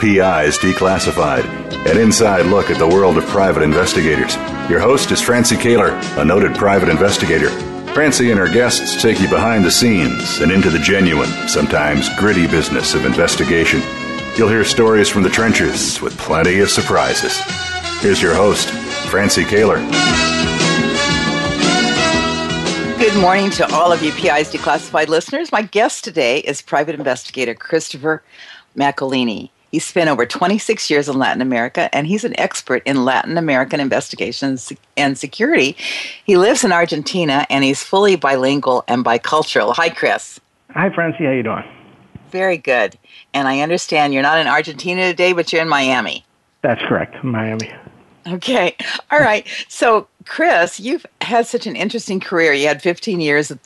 [0.00, 1.44] PIs Declassified,
[1.86, 4.34] an inside look at the world of private investigators.
[4.70, 7.50] Your host is Francie Koehler, a noted private investigator.
[7.92, 12.46] Francie and her guests take you behind the scenes and into the genuine, sometimes gritty
[12.46, 13.82] business of investigation.
[14.38, 17.38] You'll hear stories from the trenches with plenty of surprises.
[18.00, 18.70] Here's your host,
[19.10, 19.80] Francie Koehler.
[22.98, 25.52] Good morning to all of you PI's Declassified listeners.
[25.52, 28.22] My guest today is private investigator Christopher
[28.74, 29.50] Macolini.
[29.70, 33.78] He spent over 26 years in Latin America, and he's an expert in Latin American
[33.78, 35.76] investigations and security.
[36.24, 39.74] He lives in Argentina, and he's fully bilingual and bicultural.
[39.74, 40.40] Hi, Chris.
[40.70, 41.24] Hi, Francie.
[41.24, 41.64] How you doing?
[42.30, 42.96] Very good.
[43.32, 46.24] And I understand you're not in Argentina today, but you're in Miami.
[46.62, 47.72] That's correct, Miami.
[48.26, 48.76] Okay.
[49.10, 49.46] All right.
[49.68, 52.52] So, Chris, you've had such an interesting career.
[52.52, 53.58] You had 15 years at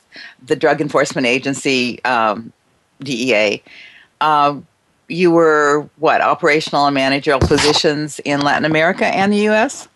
[0.45, 2.53] the Drug Enforcement Agency, um,
[3.01, 3.63] DEA.
[4.21, 4.67] Um,
[5.09, 9.89] you were what operational and managerial positions in Latin America and the U.S.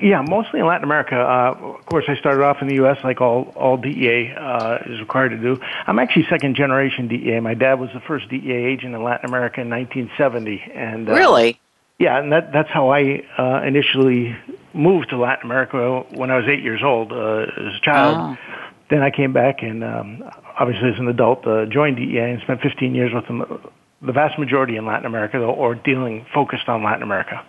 [0.00, 1.16] Yeah, mostly in Latin America.
[1.16, 2.98] Uh, of course, I started off in the U.S.
[3.04, 5.60] like all all DEA uh, is required to do.
[5.86, 7.40] I'm actually second generation DEA.
[7.40, 11.60] My dad was the first DEA agent in Latin America in 1970, and uh, really,
[11.98, 14.36] yeah, and that that's how I uh, initially
[14.72, 18.16] moved to Latin America when I was eight years old uh, as a child.
[18.18, 18.58] Oh.
[18.88, 22.60] Then I came back and um, obviously as an adult uh, joined DEA and spent
[22.60, 23.42] 15 years with them
[24.02, 27.44] the vast majority in Latin America, though, or dealing focused on Latin America.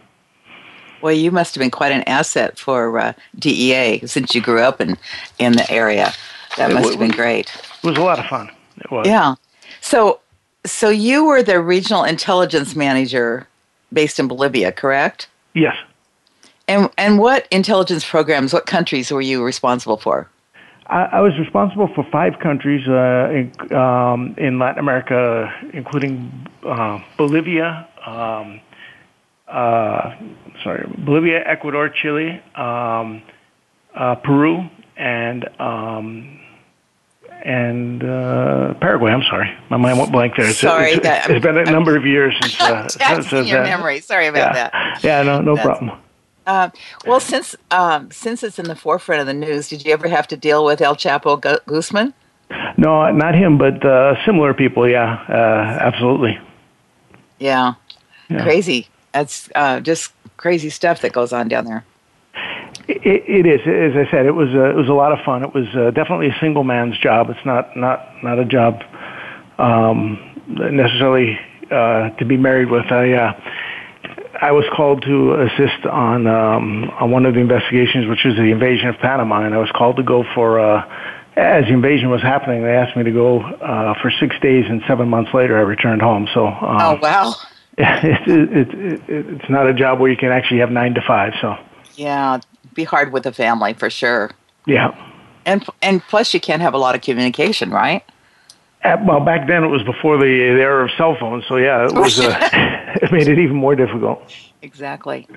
[1.02, 4.80] Well, you must have been quite an asset for uh, DEA since you grew up
[4.80, 4.98] in,
[5.38, 6.14] in the area.
[6.58, 7.54] That must have been great.
[7.84, 8.50] It was a lot of fun.
[8.78, 9.08] It was.
[9.08, 9.36] Yeah.
[9.81, 10.22] So,
[10.66, 13.48] so you were the regional intelligence manager
[13.92, 15.28] based in Bolivia, correct?
[15.54, 15.76] Yes.
[16.68, 20.30] And and what intelligence programs, what countries were you responsible for?
[20.88, 27.00] I, I was responsible for five countries uh, in, um, in Latin America, including uh,
[27.18, 28.60] Bolivia, um,
[29.48, 30.16] uh,
[30.64, 33.22] sorry, Bolivia, Ecuador, Chile, um,
[33.96, 36.40] uh, Peru, and um,
[37.46, 39.12] and uh, Paraguay.
[39.12, 40.48] I'm sorry, my mind went blank there.
[40.48, 42.58] It's, sorry, it's, that, it's been a number of years since.
[42.64, 42.88] Uh,
[43.22, 44.00] since, your memory.
[44.00, 44.70] Sorry about yeah.
[44.70, 45.04] that.
[45.04, 45.92] Yeah, no, no That's, problem.
[46.46, 46.70] Uh,
[47.06, 50.28] well, since um, since it's in the forefront of the news, did you ever have
[50.28, 52.14] to deal with El Chapo Gu- Guzman?
[52.78, 54.88] No, not him, but uh, similar people.
[54.88, 56.38] Yeah, uh, absolutely.
[57.40, 57.76] Yeah.
[58.30, 58.44] yeah.
[58.44, 58.88] crazy.
[59.14, 61.86] That's uh, just crazy stuff that goes on down there.
[62.88, 65.44] It, it is, as I said, it was a, it was a lot of fun.
[65.44, 67.30] It was uh, definitely a single man's job.
[67.30, 68.82] It's not not not a job
[69.58, 71.40] um, necessarily
[71.72, 72.92] uh, to be married with.
[72.92, 73.34] I uh,
[74.40, 78.52] I was called to assist on um, on one of the investigations, which was the
[78.52, 80.60] invasion of Panama, and I was called to go for.
[80.60, 84.66] Uh, as the invasion was happening, they asked me to go uh, for six days,
[84.70, 86.28] and seven months later, I returned home.
[86.34, 87.34] So, um, oh wow,
[87.78, 91.34] it, it, it, it's not a job where you can actually have nine to five.
[91.42, 91.56] So,
[91.96, 92.40] yeah,
[92.74, 94.32] be hard with a family for sure.
[94.66, 94.96] Yeah,
[95.46, 98.04] and and plus you can't have a lot of communication, right?
[98.84, 101.94] Well, back then it was before the, the era of cell phones, so yeah, it
[101.94, 102.20] was.
[102.20, 102.70] Uh,
[103.02, 104.22] it made it even more difficult.
[104.62, 105.28] Exactly.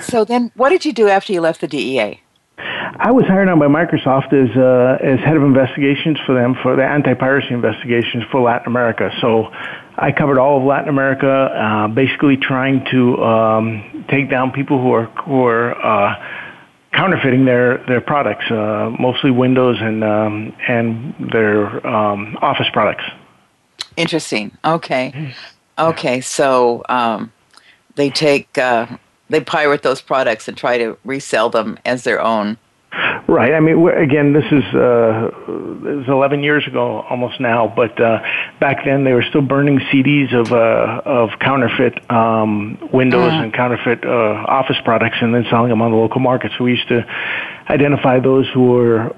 [0.00, 2.20] So then, what did you do after you left the DEA?
[3.02, 6.76] I was hired on by Microsoft as uh, as head of investigations for them for
[6.76, 9.10] the anti-piracy investigations for Latin America.
[9.20, 9.48] So
[9.96, 14.92] I covered all of Latin America, uh, basically trying to um, take down people who
[14.92, 16.14] are who are uh,
[16.92, 23.04] counterfeiting their their products, uh, mostly Windows and um, and their um, Office products.
[23.96, 24.56] Interesting.
[24.64, 25.34] Okay.
[25.80, 26.20] Okay.
[26.20, 27.32] So um,
[27.94, 28.86] they take uh,
[29.28, 32.58] they pirate those products and try to resell them as their own.
[33.28, 33.54] Right.
[33.54, 35.30] I mean, again, this is uh,
[35.84, 37.72] this is 11 years ago, almost now.
[37.74, 38.18] But uh,
[38.58, 43.44] back then, they were still burning CDs of uh, of counterfeit um, Windows mm.
[43.44, 46.50] and counterfeit uh, Office products, and then selling them on the local market.
[46.58, 47.06] So we used to
[47.68, 49.14] identify those who were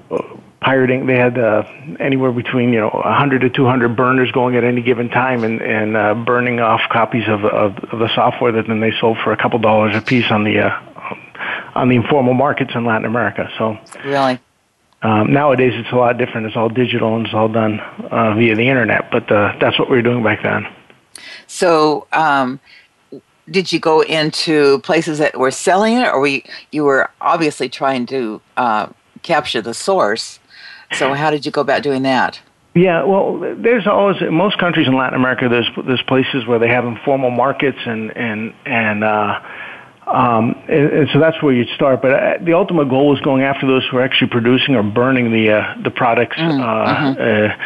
[0.63, 1.05] pirating.
[1.05, 1.63] They had uh,
[1.99, 5.97] anywhere between you know 100 to 200 burners going at any given time, and and
[5.97, 9.37] uh, burning off copies of, of of the software that then they sold for a
[9.37, 10.79] couple dollars a piece on the uh,
[11.75, 13.49] on the informal markets in Latin America.
[13.57, 14.39] So really.
[15.03, 16.47] Um, nowadays, it's a lot different.
[16.47, 19.11] It's all digital and it's all done uh, via the internet.
[19.11, 20.65] But uh, that's what we were doing back then.
[21.45, 22.61] So, um,
[23.51, 28.05] did you go into places that were selling it, or we you were obviously trying
[28.07, 28.87] to uh,
[29.23, 30.39] capture the source?
[30.93, 32.41] So, how did you go about doing that?
[32.75, 35.47] Yeah, well, there's always in most countries in Latin America.
[35.47, 39.39] There's there's places where they have informal markets and and and uh,
[40.07, 42.01] um, and, and, so that's where you'd start.
[42.01, 45.31] But uh, the ultimate goal was going after those who are actually producing or burning
[45.31, 46.37] the uh, the products.
[46.37, 47.61] Mm, uh, mm-hmm.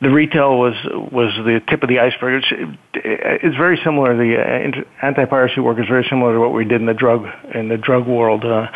[0.00, 2.42] The retail was was the tip of the iceberg.
[2.42, 4.16] It's, it's very similar.
[4.16, 7.68] The uh, anti-piracy work is very similar to what we did in the drug in
[7.68, 8.44] the drug world.
[8.44, 8.68] Uh,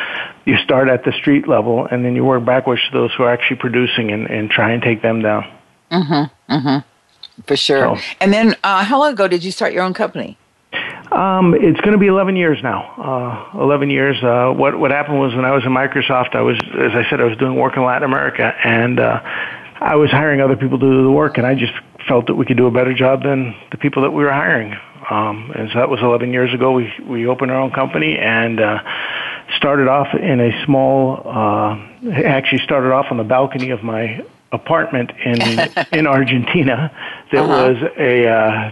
[0.44, 3.32] you start at the street level, and then you work backwards to those who are
[3.32, 5.44] actually producing, and, and try and take them down.
[5.91, 6.53] Mm-hmm.
[6.53, 7.43] Mm-hmm.
[7.47, 7.97] For sure.
[7.97, 10.38] So, and then, uh, how long ago did you start your own company?
[11.12, 13.49] Um, it's going to be 11 years now.
[13.55, 14.23] Uh, 11 years.
[14.23, 17.20] Uh, what what happened was when I was in Microsoft, I was, as I said,
[17.20, 19.20] I was doing work in Latin America, and uh,
[19.80, 21.72] I was hiring other people to do the work, and I just
[22.08, 24.75] felt that we could do a better job than the people that we were hiring.
[25.10, 26.72] Um, and so that was 11 years ago.
[26.72, 28.80] We we opened our own company and uh,
[29.56, 31.22] started off in a small.
[31.25, 35.40] Uh, actually, started off on the balcony of my apartment in
[35.92, 36.92] in Argentina.
[37.32, 37.72] That uh-huh.
[37.72, 38.70] was a, uh,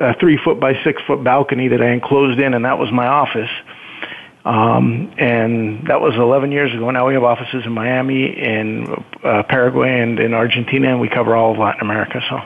[0.00, 3.06] a three foot by six foot balcony that I enclosed in, and that was my
[3.06, 3.50] office.
[4.46, 6.88] Um, and that was 11 years ago.
[6.92, 8.86] Now we have offices in Miami, in
[9.24, 12.20] uh, Paraguay, and in Argentina, and we cover all of Latin America.
[12.30, 12.38] So.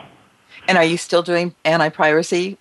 [0.66, 2.56] And are you still doing anti-piracy?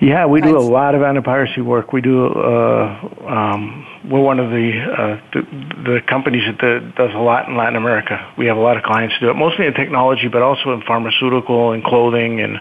[0.00, 1.92] Yeah, we do a lot of anti-piracy work.
[1.92, 2.26] We do.
[2.28, 5.42] Uh, um, we're one of the, uh, the,
[5.82, 8.32] the companies that does a lot in Latin America.
[8.38, 11.72] We have a lot of clients do it, mostly in technology, but also in pharmaceutical
[11.72, 12.60] and clothing and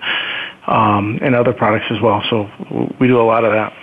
[0.65, 2.23] um, and other products as well.
[2.31, 2.49] So
[2.99, 3.73] we do a lot of that.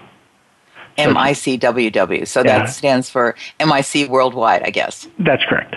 [0.97, 2.27] MICWW.
[2.27, 2.45] So yeah.
[2.45, 5.09] that stands for MIC Worldwide, I guess.
[5.19, 5.75] That's correct.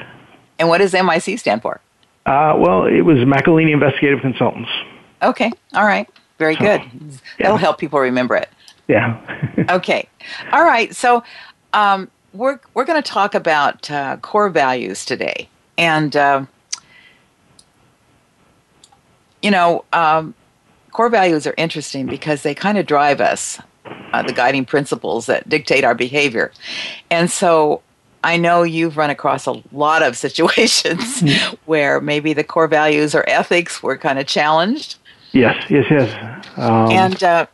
[0.61, 1.81] And what does MIC stand for?
[2.27, 4.71] Uh, well, it was Macolini Investigative Consultants.
[5.21, 6.09] Okay, all right.
[6.39, 6.83] Very so, good.
[7.39, 8.49] That'll help people remember it.
[8.89, 9.19] Yeah.
[9.71, 10.09] okay.
[10.53, 10.95] All right.
[10.95, 11.23] So
[11.73, 15.49] um, we're we're going to talk about uh, core values today,
[15.79, 16.45] and uh,
[19.43, 20.35] you know, um,
[20.91, 23.61] core values are interesting because they kind of drive us,
[24.13, 26.53] uh, the guiding principles that dictate our behavior,
[27.11, 27.83] and so.
[28.27, 31.57] I know you've run across a lot of situations mm-hmm.
[31.67, 34.97] where maybe the core values or ethics were kind of challenged.
[35.33, 36.47] Yes, yes, yes.
[36.57, 37.47] Um, and uh,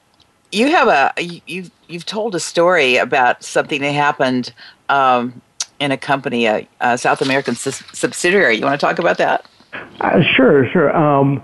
[0.52, 4.52] you have a you you've told a story about something that happened
[4.88, 5.40] um,
[5.78, 8.56] in a company, a, a South American subsidiary.
[8.56, 9.46] You want to talk about that?
[10.00, 10.94] Uh, sure, sure.
[10.96, 11.42] Um,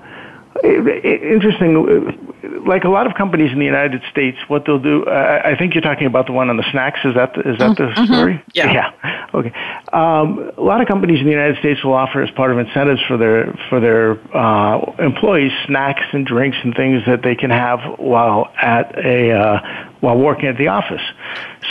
[0.63, 2.26] it, it, interesting
[2.67, 5.75] like a lot of companies in the United States, what they'll do, uh, I think
[5.75, 7.01] you're talking about the one on the snacks.
[7.05, 8.13] Is that the, is that the mm-hmm.
[8.13, 8.43] story?
[8.55, 8.73] Yeah.
[8.73, 9.27] Yeah.
[9.35, 9.53] Okay.
[9.93, 13.01] Um, a lot of companies in the United States will offer as part of incentives
[13.07, 17.81] for their for their uh, employees snacks and drinks and things that they can have
[17.99, 21.03] while at a uh, while working at the office.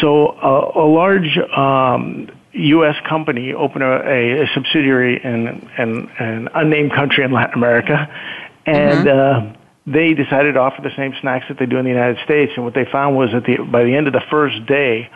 [0.01, 2.95] So uh, a large um, U.S.
[3.07, 8.09] company opened a, a subsidiary in, in, in, an unnamed country in Latin America,
[8.65, 9.07] and.
[9.07, 9.61] Mm-hmm.
[9.87, 12.53] They decided to offer the same snacks that they do in the United States.
[12.55, 15.09] And what they found was that the, by the end of the first day,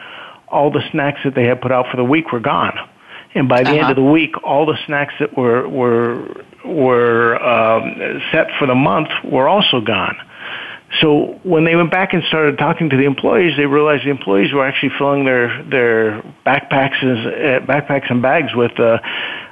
[0.48, 2.78] all the snacks that they had put out for the week were gone.
[3.34, 3.80] And by the uh-huh.
[3.80, 8.76] end of the week, all the snacks that were were were um, set for the
[8.76, 10.18] month were also gone.
[11.02, 14.52] So when they went back and started talking to the employees, they realized the employees
[14.52, 18.98] were actually filling their their backpacks and uh, backpacks and bags with uh,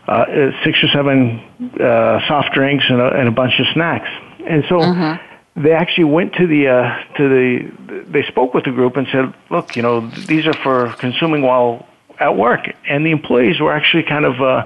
[0.08, 0.26] uh,
[0.64, 1.40] six or seven
[1.80, 4.10] uh, soft drinks and a, and a bunch of snacks.
[4.48, 5.62] And so mm-hmm.
[5.62, 9.34] they actually went to the uh, to the they spoke with the group and said,
[9.50, 11.88] look, you know, these are for consuming while
[12.20, 14.42] at work, and the employees were actually kind of.
[14.42, 14.66] Uh,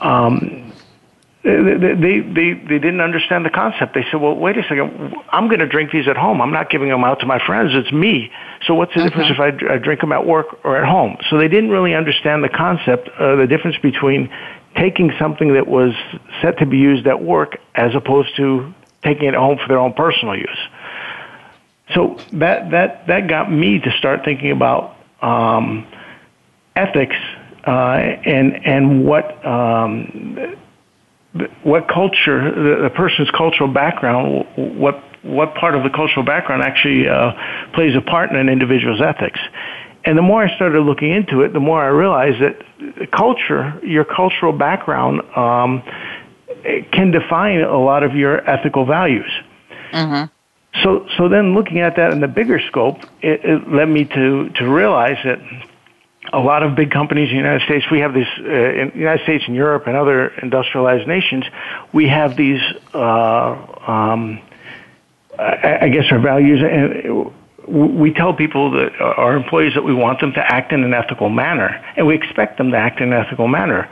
[0.00, 0.66] um,
[1.42, 3.94] they, they they they didn't understand the concept.
[3.94, 5.14] They said, "Well, wait a second.
[5.30, 6.42] I'm going to drink these at home.
[6.42, 7.70] I'm not giving them out to my friends.
[7.72, 8.30] It's me.
[8.66, 11.38] So what's the difference if I, I drink them at work or at home?" So
[11.38, 14.30] they didn't really understand the concept, uh, the difference between
[14.76, 15.94] taking something that was
[16.42, 19.92] set to be used at work as opposed to taking it home for their own
[19.92, 20.58] personal use.
[21.94, 25.86] So that that that got me to start thinking about um,
[26.76, 27.16] ethics
[27.66, 30.56] uh, and and what um,
[31.62, 37.08] what culture the, the, person's cultural background what what part of the cultural background actually
[37.08, 37.32] uh,
[37.74, 39.38] plays a part in an individual's ethics.
[40.04, 44.04] And the more I started looking into it, the more I realized that culture, your
[44.04, 45.82] cultural background, um,
[46.92, 49.30] can define a lot of your ethical values.
[49.92, 50.26] Mm-hmm.
[50.82, 54.50] So, so then looking at that in the bigger scope, it, it led me to,
[54.50, 55.40] to realize that
[56.32, 58.98] a lot of big companies in the United States, we have these, uh, in the
[58.98, 61.44] United States and Europe and other industrialized nations,
[61.92, 62.60] we have these,
[62.94, 63.52] uh,
[63.86, 64.40] um,
[65.38, 67.32] I, I guess our values, and
[67.66, 71.28] we tell people that our employees that we want them to act in an ethical
[71.28, 73.88] manner, and we expect them to act in an ethical manner.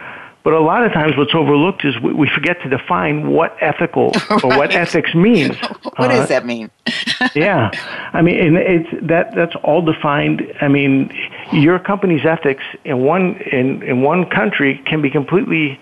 [0.49, 4.13] But a lot of times, what's overlooked is we, we forget to define what ethical
[4.31, 4.31] right.
[4.45, 5.55] or what ethics means.
[5.83, 6.71] what uh, does that mean?
[7.35, 7.71] yeah,
[8.15, 10.41] I mean, and it's that that's all defined.
[10.63, 11.15] I mean,
[11.53, 15.79] your company's ethics in one in in one country can be completely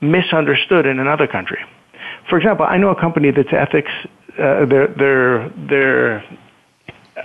[0.00, 1.62] misunderstood in another country.
[2.30, 3.92] For example, I know a company that's ethics.
[4.38, 6.24] Uh, their their their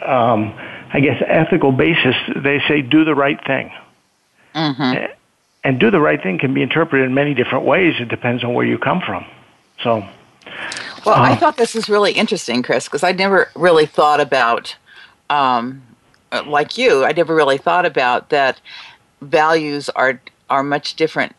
[0.06, 0.54] um,
[0.92, 2.18] I guess ethical basis.
[2.36, 3.72] They say do the right thing.
[4.54, 5.14] Mm-hmm.
[5.66, 7.96] And do the right thing can be interpreted in many different ways.
[8.00, 9.26] It depends on where you come from.
[9.82, 10.08] So.
[11.04, 14.76] Well, uh, I thought this was really interesting, Chris, because I never really thought about,
[15.32, 15.82] um,
[16.46, 18.62] like you, I never really thought about that
[19.22, 21.36] values are are much different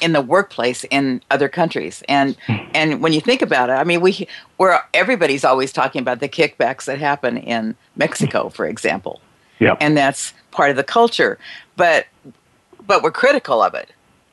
[0.00, 2.36] in the workplace in other countries and
[2.74, 4.28] and when you think about it i mean we
[4.58, 9.20] we're everybody's always talking about the kickbacks that happen in mexico for example
[9.58, 11.38] yeah and that's part of the culture
[11.76, 12.06] but
[12.86, 13.90] but we're critical of it.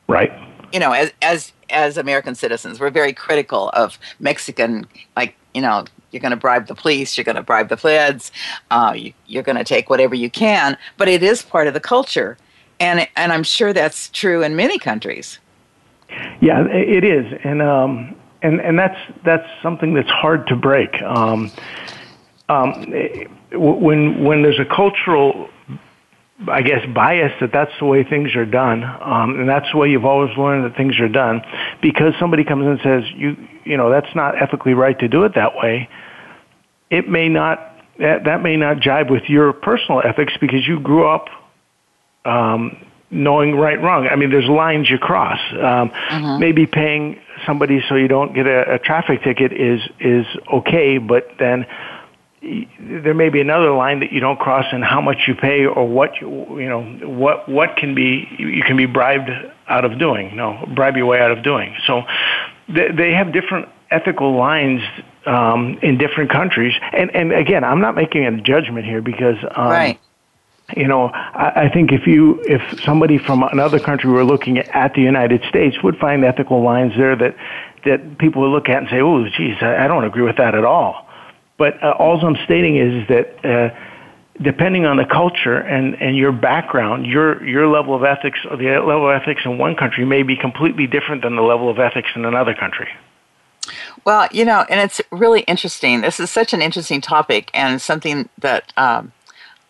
[0.08, 0.32] Right.
[0.72, 5.84] You know as as as american citizens we're very critical of mexican like you know
[6.10, 8.30] you're going to bribe the police you're going to bribe the feds
[8.70, 11.80] uh, you, you're going to take whatever you can but it is part of the
[11.80, 12.36] culture.
[12.80, 15.38] And and i'm sure that's true in many countries.
[16.40, 21.00] Yeah, it is, and um, and and that's that's something that's hard to break.
[21.02, 21.50] Um,
[22.48, 22.92] um,
[23.52, 25.48] when when there's a cultural,
[26.48, 29.88] I guess, bias that that's the way things are done, um, and that's the way
[29.88, 31.42] you've always learned that things are done,
[31.80, 35.22] because somebody comes in and says you you know that's not ethically right to do
[35.22, 35.88] it that way.
[36.90, 37.60] It may not
[38.00, 41.28] that that may not jibe with your personal ethics because you grew up
[42.24, 44.08] um, knowing right wrong.
[44.08, 45.38] I mean, there's lines you cross.
[45.52, 46.38] Um, uh-huh.
[46.38, 51.28] Maybe paying somebody so you don't get a, a traffic ticket is is okay, but
[51.38, 51.66] then
[52.78, 55.88] there may be another line that you don't cross in how much you pay or
[55.88, 56.28] what you,
[56.60, 59.30] you know what what can be you can be bribed
[59.68, 60.36] out of doing.
[60.36, 61.74] No bribe your way out of doing.
[61.86, 62.02] So
[62.68, 64.82] they, they have different ethical lines
[65.26, 66.74] um, in different countries.
[66.92, 70.00] And and again I'm not making a judgment here because um, right.
[70.76, 74.94] you know, I, I think if you if somebody from another country were looking at
[74.94, 77.36] the United States would find ethical lines there that
[77.86, 80.54] that people would look at and say, "Oh, geez, I, I don't agree with that
[80.54, 81.03] at all."
[81.56, 83.44] But uh, all I'm stating is that.
[83.44, 83.74] Uh,
[84.42, 88.66] depending on the culture and, and your background, your your level of ethics or the
[88.66, 92.08] level of ethics in one country may be completely different than the level of ethics
[92.16, 92.88] in another country.
[94.04, 96.00] Well, you know, and it's really interesting.
[96.00, 99.12] This is such an interesting topic and something that um,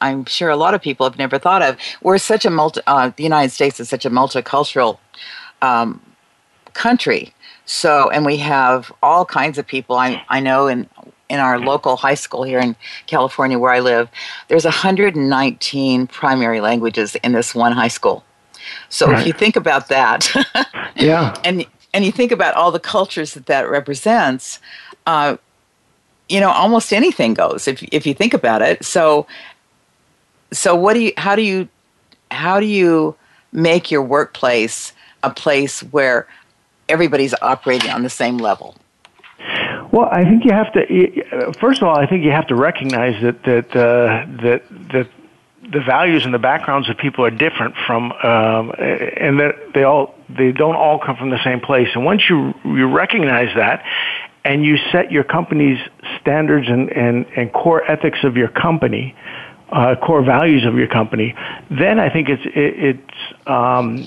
[0.00, 1.76] I'm sure a lot of people have never thought of.
[2.02, 4.98] We're such a multi, uh, the United States is such a multicultural
[5.62, 6.00] um,
[6.72, 7.32] country.
[7.66, 9.96] So, and we have all kinds of people.
[9.96, 10.88] I, I know in
[11.28, 12.76] in our local high school here in
[13.06, 14.08] California where I live,
[14.48, 18.24] there's 119 primary languages in this one high school.
[18.88, 19.20] So right.
[19.20, 20.30] if you think about that,
[20.96, 24.58] yeah, and and you think about all the cultures that that represents,
[25.06, 25.36] uh,
[26.28, 28.84] you know, almost anything goes if if you think about it.
[28.84, 29.26] So
[30.52, 31.68] so what do you how do you
[32.30, 33.14] how do you
[33.52, 36.26] make your workplace a place where
[36.88, 38.76] everybody's operating on the same level
[39.94, 43.20] well i think you have to first of all i think you have to recognize
[43.22, 45.08] that that uh, that that
[45.72, 50.14] the values and the backgrounds of people are different from um, and that they all
[50.28, 51.88] they don't all come from the same place.
[51.94, 53.84] And once you you recognize that
[54.44, 55.78] and you set your company's
[56.20, 59.16] standards and, and, and core ethics of your company
[59.70, 61.34] uh, core values of your company,
[61.70, 64.06] then I think it's it, it's um,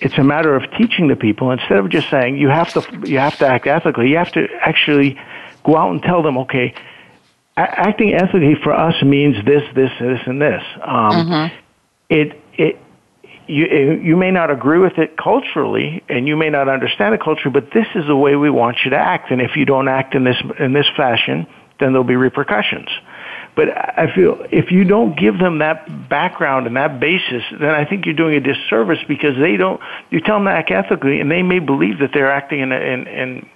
[0.00, 3.18] it's a matter of teaching the people instead of just saying you have to you
[3.18, 4.08] have to act ethically.
[4.10, 5.18] You have to actually
[5.64, 6.74] go out and tell them, okay,
[7.56, 10.62] a- acting ethically for us means this, this, this, and this.
[10.82, 11.56] Um, mm-hmm.
[12.08, 12.80] It it
[13.48, 17.50] you you may not agree with it culturally, and you may not understand the culture,
[17.50, 19.30] but this is the way we want you to act.
[19.30, 21.46] And if you don't act in this in this fashion,
[21.80, 22.88] then there'll be repercussions.
[23.58, 27.84] But I feel if you don't give them that background and that basis, then I
[27.84, 29.80] think you're doing a disservice because they don't.
[30.10, 33.08] You tell them to act ethically, and they may believe that they're acting in, in,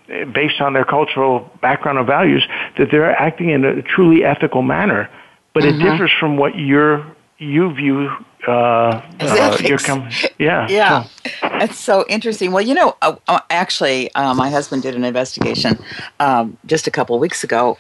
[0.08, 2.44] in based on their cultural background and values
[2.78, 5.08] that they're acting in a truly ethical manner.
[5.54, 5.80] But mm-hmm.
[5.80, 7.06] it differs from what you're
[7.42, 8.08] you view
[8.46, 10.08] uh, uh, your com-
[10.38, 11.04] yeah yeah.
[11.04, 11.30] so.
[11.42, 12.52] that's so interesting.
[12.52, 15.78] Well you know uh, uh actually uh, my husband did an investigation
[16.20, 17.78] um, just a couple of weeks ago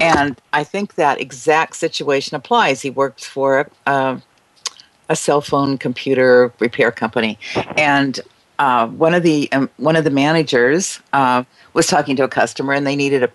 [0.00, 2.82] and i think that exact situation applies.
[2.82, 4.18] He worked for uh,
[5.08, 7.38] a cell phone computer repair company
[7.76, 8.20] and
[8.58, 12.96] one of the um, one of the managers was talking to a customer and they
[12.96, 13.30] needed a,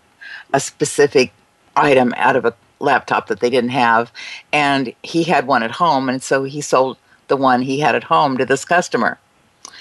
[0.53, 1.31] a specific
[1.75, 4.11] item out of a laptop that they didn't have,
[4.51, 8.03] and he had one at home, and so he sold the one he had at
[8.03, 9.19] home to this customer.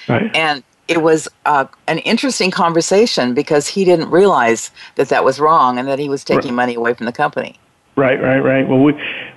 [0.08, 0.34] Right.
[0.34, 5.78] And it was uh, an interesting conversation because he didn't realize that that was wrong
[5.78, 6.62] and that he was taking right.
[6.62, 7.58] money away from the company.
[7.94, 8.66] Right, right, right.
[8.66, 8.94] Well, we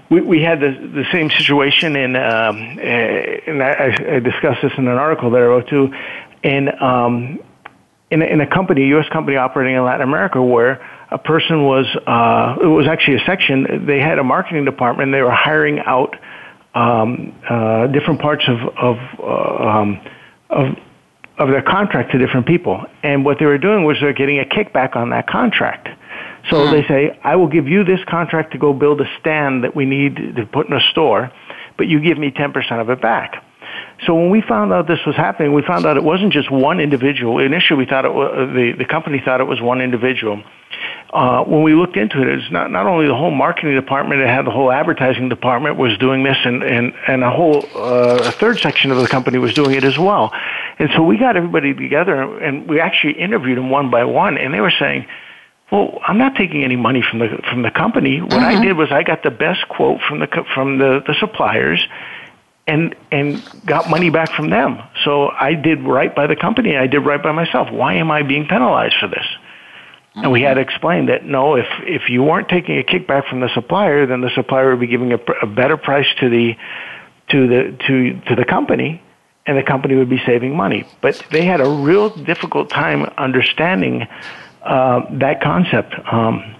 [0.10, 4.72] we, we had the the same situation in, um, uh, and I, I discussed this
[4.78, 5.94] in an article that I wrote too,
[6.44, 7.40] in um,
[8.12, 9.08] in a, in a company, a U.S.
[9.12, 13.86] company operating in Latin America, where a person was uh, it was actually a section.
[13.88, 15.12] They had a marketing department.
[15.12, 16.16] They were hiring out
[16.76, 20.02] um, uh, different parts of of uh, um,
[20.50, 20.76] of
[21.38, 22.86] of their contract to different people.
[23.02, 25.88] And what they were doing was they're getting a kickback on that contract.
[26.50, 26.72] So mm-hmm.
[26.72, 29.86] they say, I will give you this contract to go build a stand that we
[29.86, 31.32] need to put in a store,
[31.78, 33.44] but you give me 10% of it back.
[34.06, 36.80] So when we found out this was happening, we found out it wasn't just one
[36.80, 37.40] individual.
[37.40, 40.42] Initially, we thought it was, the, the company thought it was one individual
[41.14, 44.28] uh, when we looked into it, it's not not only the whole marketing department; it
[44.28, 48.32] had the whole advertising department was doing this, and and and a whole uh, a
[48.32, 50.32] third section of the company was doing it as well.
[50.80, 54.54] And so we got everybody together, and we actually interviewed them one by one, and
[54.54, 55.08] they were saying.
[55.72, 58.22] Well, I'm not taking any money from the from the company.
[58.22, 58.60] What mm-hmm.
[58.60, 61.88] I did was I got the best quote from the from the, the suppliers,
[62.68, 64.82] and and got money back from them.
[65.04, 66.78] So I did right by the company.
[66.78, 67.72] I did right by myself.
[67.72, 69.26] Why am I being penalized for this?
[70.14, 73.40] And we had to explain that no, if if you weren't taking a kickback from
[73.40, 76.56] the supplier, then the supplier would be giving a, a better price to the
[77.30, 79.02] to the to to the company,
[79.46, 80.86] and the company would be saving money.
[81.02, 84.06] But they had a real difficult time understanding
[84.64, 86.56] uh, that concept, um,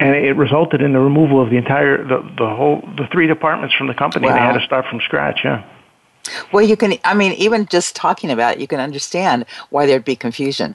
[0.00, 3.74] and it resulted in the removal of the entire the, the whole the three departments
[3.74, 4.26] from the company.
[4.26, 4.34] Wow.
[4.34, 5.40] They had to start from scratch.
[5.44, 5.64] Yeah.
[6.52, 6.94] Well, you can.
[7.04, 10.74] I mean, even just talking about it, you can understand why there'd be confusion.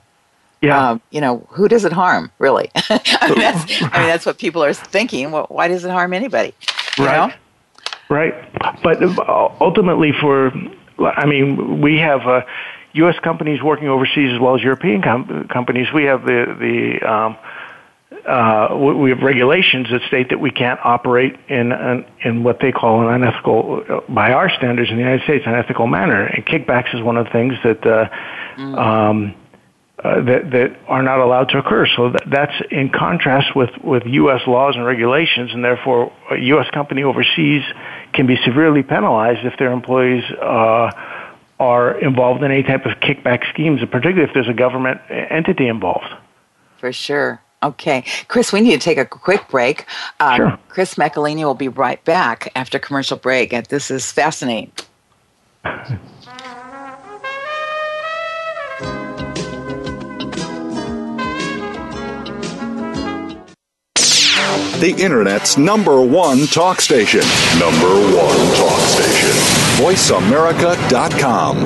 [0.61, 0.91] Yeah.
[0.91, 2.71] Um, you know, who does it harm, really?
[2.75, 5.31] I, mean, that's, I mean, that's what people are thinking.
[5.31, 6.55] Well, why does it harm anybody?
[6.97, 7.27] Right.
[7.27, 7.33] Know?
[8.09, 8.33] Right.
[8.81, 10.51] But uh, ultimately, for,
[10.99, 12.41] I mean, we have uh,
[12.93, 13.15] U.S.
[13.23, 15.87] companies working overseas as well as European com- companies.
[15.93, 17.37] We have the, the, um,
[18.27, 22.71] uh, we have regulations that state that we can't operate in an, in what they
[22.71, 26.25] call an unethical, uh, by our standards in the United States, unethical manner.
[26.25, 28.09] And kickbacks is one of the things that uh,
[28.57, 28.77] mm.
[28.77, 29.35] um,
[30.03, 31.87] uh, that that are not allowed to occur.
[31.95, 34.41] So that, that's in contrast with with U.S.
[34.47, 36.69] laws and regulations, and therefore a U.S.
[36.71, 37.63] company overseas
[38.13, 40.91] can be severely penalized if their employees uh,
[41.59, 46.11] are involved in any type of kickback schemes, particularly if there's a government entity involved.
[46.77, 47.41] For sure.
[47.65, 48.03] Okay.
[48.27, 49.85] Chris, we need to take a quick break.
[50.19, 50.59] Um, sure.
[50.69, 53.51] Chris Macolini will be right back after commercial break.
[53.69, 54.71] This is fascinating.
[64.79, 67.21] the Internet's number one talk station.
[67.57, 69.31] Number one talk station.
[69.81, 71.65] VoiceAmerica.com.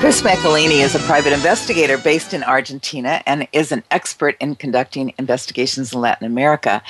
[0.00, 5.12] Chris Macolini is a private investigator based in Argentina and is an expert in conducting
[5.18, 6.80] investigations in Latin America.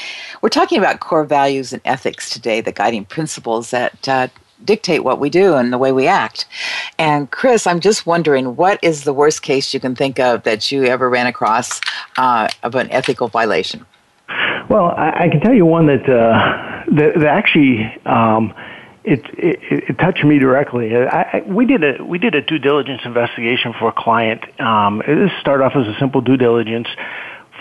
[0.43, 4.29] We're talking about core values and ethics today, the guiding principles that uh,
[4.63, 6.45] dictate what we do and the way we act.
[6.99, 10.71] And Chris, I'm just wondering, what is the worst case you can think of that
[10.71, 11.81] you ever ran across
[12.19, 13.87] uh, of an ethical violation?
[14.69, 17.91] Well, I, I, can tell you one that uh, that, that, actually.
[18.05, 18.53] Um,
[19.09, 20.95] it, it, it, touched me directly.
[20.95, 24.45] I, I, we did a we did a due diligence investigation for a client.
[24.61, 26.89] Um, this started off as a simple due diligence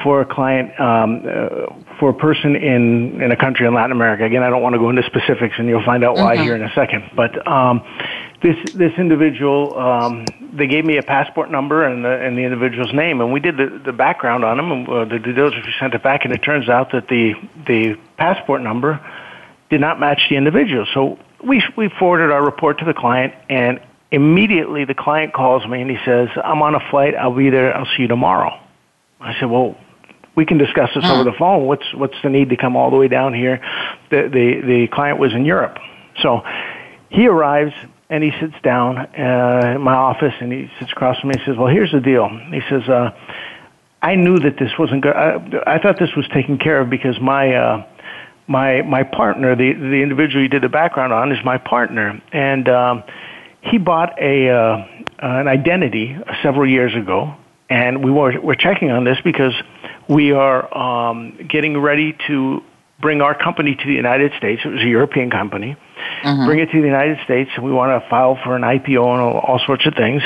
[0.03, 4.25] for a client um, uh, for a person in in a country in Latin America.
[4.25, 6.43] Again, I don't want to go into specifics, and you'll find out why mm-hmm.
[6.43, 7.11] here in a second.
[7.15, 7.81] But um,
[8.41, 12.93] this this individual, um, they gave me a passport number and the and the individual's
[12.93, 14.71] name, and we did the, the background on him.
[14.71, 17.33] And uh, the due diligence we sent it back, and it turns out that the
[17.65, 18.99] the passport number
[19.69, 20.85] did not match the individual.
[20.93, 23.79] So we we forwarded our report to the client, and
[24.11, 27.15] immediately the client calls me and he says, "I'm on a flight.
[27.15, 27.75] I'll be there.
[27.75, 28.59] I'll see you tomorrow."
[29.19, 29.75] I said, "Well,
[30.35, 31.65] we can discuss this over the phone.
[31.65, 33.61] What's what's the need to come all the way down here?"
[34.09, 35.79] The the the client was in Europe,
[36.21, 36.43] so
[37.09, 37.73] he arrives
[38.09, 41.35] and he sits down uh, in my office and he sits across from me.
[41.35, 43.11] and says, "Well, here's the deal." He says, uh,
[44.01, 45.15] "I knew that this wasn't good.
[45.15, 47.85] I, I thought this was taken care of because my." Uh,
[48.47, 52.67] my my partner, the the individual you did the background on, is my partner, and
[52.69, 53.03] um,
[53.61, 54.87] he bought a uh,
[55.19, 57.35] an identity several years ago,
[57.69, 59.53] and we were we're checking on this because
[60.07, 62.63] we are um, getting ready to
[62.99, 64.61] bring our company to the United States.
[64.63, 65.75] It was a European company.
[66.23, 66.45] Mm-hmm.
[66.45, 69.21] Bring it to the United States, and we want to file for an IPO and
[69.21, 70.23] all, all sorts of things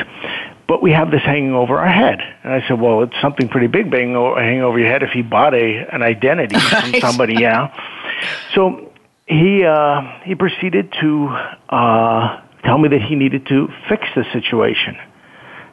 [0.72, 2.22] but we have this hanging over our head.
[2.46, 5.54] And I said, well, it's something pretty big hanging over your head if he bought
[5.54, 6.92] a an identity right.
[6.92, 7.76] from somebody, yeah.
[8.54, 8.92] So
[9.28, 11.28] he uh, he proceeded to
[11.70, 14.98] uh, tell me that he needed to fix the situation.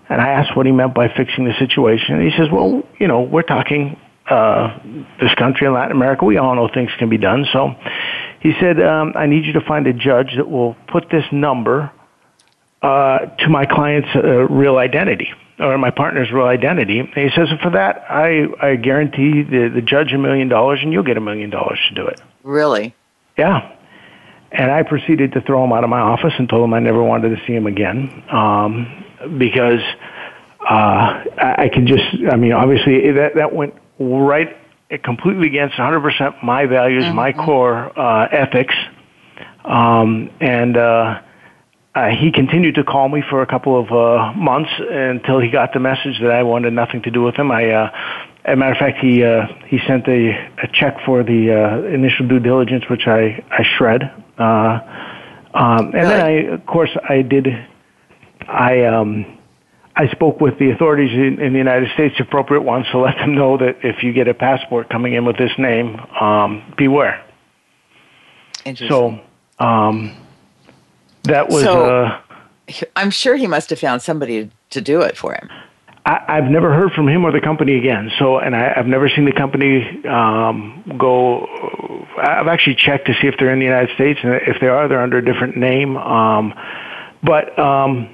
[0.09, 2.15] And I asked what he meant by fixing the situation.
[2.15, 4.79] And he says, well, you know, we're talking uh,
[5.21, 6.25] this country in Latin America.
[6.25, 7.47] We all know things can be done.
[7.53, 7.75] So
[8.41, 11.93] he said, um, I need you to find a judge that will put this number
[12.81, 17.01] uh, to my client's uh, real identity or my partner's real identity.
[17.01, 20.93] And he says, for that, I, I guarantee the, the judge a million dollars and
[20.93, 22.21] you'll get a million dollars to do it.
[22.43, 22.95] Really?
[23.37, 23.75] Yeah.
[24.53, 27.03] And I proceeded to throw him out of my office and told him I never
[27.03, 29.05] wanted to see him again um,
[29.39, 29.83] because
[30.61, 34.57] uh, I, I can just, I mean, obviously that, that went right
[35.03, 37.17] completely against 100% my values, mm-hmm.
[37.17, 38.75] my core uh, ethics.
[39.65, 41.21] Um, and, uh,
[41.99, 45.73] uh, he continued to call me for a couple of uh, months until he got
[45.73, 47.51] the message that I wanted nothing to do with him.
[47.51, 47.91] I, uh,
[48.45, 50.31] as a matter of fact, he uh, he sent a,
[50.63, 54.03] a check for the uh, initial due diligence, which I I shred.
[54.39, 54.79] Uh,
[55.55, 57.49] um, and then I, of course, I did.
[58.47, 59.39] I um,
[59.97, 63.35] I spoke with the authorities in, in the United States, appropriate ones, to let them
[63.35, 67.25] know that if you get a passport coming in with this name, um, beware.
[68.89, 69.21] So.
[69.59, 70.28] Um,
[71.29, 71.63] that was.
[71.63, 72.21] So, uh,
[72.97, 75.49] I'm sure he must have found somebody to do it for him.
[76.05, 78.11] I, have never heard from him or the company again.
[78.19, 81.47] So, and I, have never seen the company um, go.
[82.17, 84.89] I've actually checked to see if they're in the United States, and if they are,
[84.89, 85.99] they're under a different name.
[85.99, 86.55] Um,
[87.23, 88.09] but um,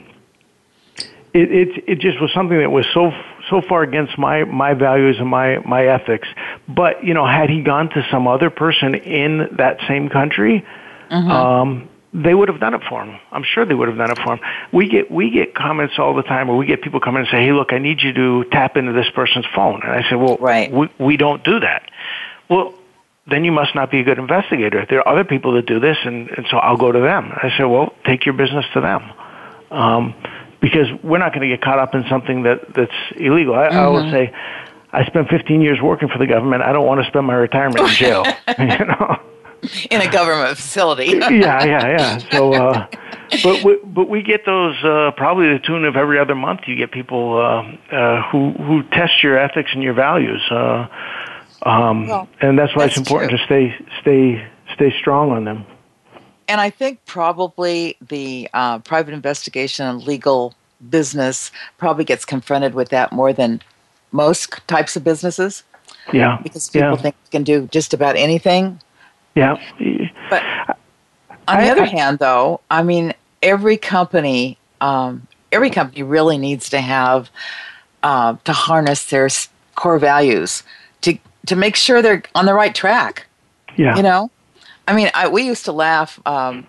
[1.32, 3.12] it, it it just was something that was so
[3.48, 6.26] so far against my my values and my my ethics.
[6.68, 10.66] But you know, had he gone to some other person in that same country.
[11.10, 11.30] Mm-hmm.
[11.30, 13.18] Um, they would have done it for him.
[13.32, 14.40] I'm sure they would have done it for him.
[14.72, 17.30] We get we get comments all the time where we get people come in and
[17.30, 20.14] say, "Hey, look, I need you to tap into this person's phone." And I say,
[20.14, 20.70] "Well, right.
[20.70, 21.90] we we don't do that."
[22.48, 22.74] Well,
[23.26, 24.86] then you must not be a good investigator.
[24.88, 27.32] There are other people that do this, and, and so I'll go to them.
[27.34, 29.02] I say, "Well, take your business to them."
[29.72, 30.14] Um,
[30.60, 33.54] because we're not going to get caught up in something that that's illegal.
[33.54, 33.76] I, mm-hmm.
[33.76, 34.32] I always say,
[34.92, 36.62] I spent 15 years working for the government.
[36.62, 38.24] I don't want to spend my retirement in jail.
[38.58, 39.20] you know
[39.90, 41.06] in a government facility.
[41.12, 42.18] yeah, yeah, yeah.
[42.30, 42.86] So, uh,
[43.42, 46.60] but we, but we get those uh, probably the tune of every other month.
[46.66, 50.86] You get people uh, uh, who who test your ethics and your values, uh,
[51.62, 53.38] um, well, and that's why that's it's important true.
[53.38, 55.66] to stay stay stay strong on them.
[56.46, 60.54] And I think probably the uh, private investigation and legal
[60.90, 63.62] business probably gets confronted with that more than
[64.12, 65.64] most types of businesses.
[66.12, 66.38] Yeah.
[66.42, 66.96] Because people yeah.
[66.96, 68.80] think they can do just about anything.
[69.34, 69.56] Yeah.
[70.30, 70.42] But
[71.48, 76.38] on the I, other I, hand, though, I mean, every company, um, every company really
[76.38, 77.30] needs to have
[78.02, 79.28] uh, to harness their
[79.74, 80.62] core values
[81.00, 83.26] to to make sure they're on the right track.
[83.76, 83.96] Yeah.
[83.96, 84.30] You know,
[84.86, 86.66] I mean, I, we used to laugh um,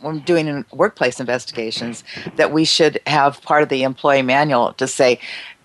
[0.00, 2.04] when doing workplace investigations
[2.36, 5.18] that we should have part of the employee manual to say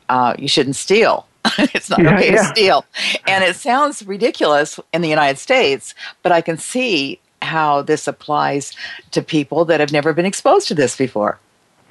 [0.10, 1.28] uh, you shouldn't steal.
[1.74, 2.38] it's not Yeah, okay yeah.
[2.38, 2.86] to steal.
[3.28, 8.74] And it sounds ridiculous in the United States, but I can see how this applies
[9.12, 11.40] to people that have never been exposed to this before.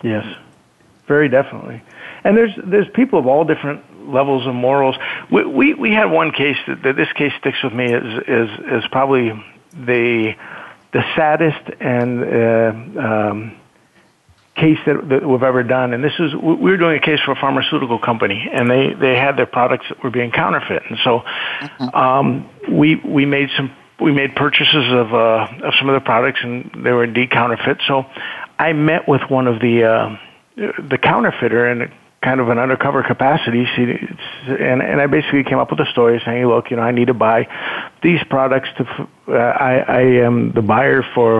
[0.03, 0.25] Yes,
[1.07, 1.83] very definitely.
[2.25, 3.83] And there's there's people of all different
[4.13, 4.97] levels of morals.
[5.31, 8.51] We we, we had one case that, that this case sticks with me as is
[8.85, 9.31] is probably
[9.73, 10.35] the
[10.93, 13.57] the saddest and uh, um,
[14.61, 15.88] case that, that we've ever done.
[15.94, 18.85] And this is we we were doing a case for a pharmaceutical company, and they
[19.05, 21.12] they had their products that were being counterfeit, and so
[21.94, 26.40] um, we we made some we made purchases of uh, of some of the products,
[26.42, 27.79] and they were indeed counterfeit.
[27.87, 28.05] So
[28.59, 30.16] I met with one of the uh,
[30.88, 31.90] the counterfeiter in
[32.21, 36.21] kind of an undercover capacity, she, and and I basically came up with a story
[36.25, 37.47] saying, look, you know, I need to buy
[38.03, 38.85] these products to.
[38.85, 39.33] f- Uh,
[39.71, 41.31] I I am the buyer for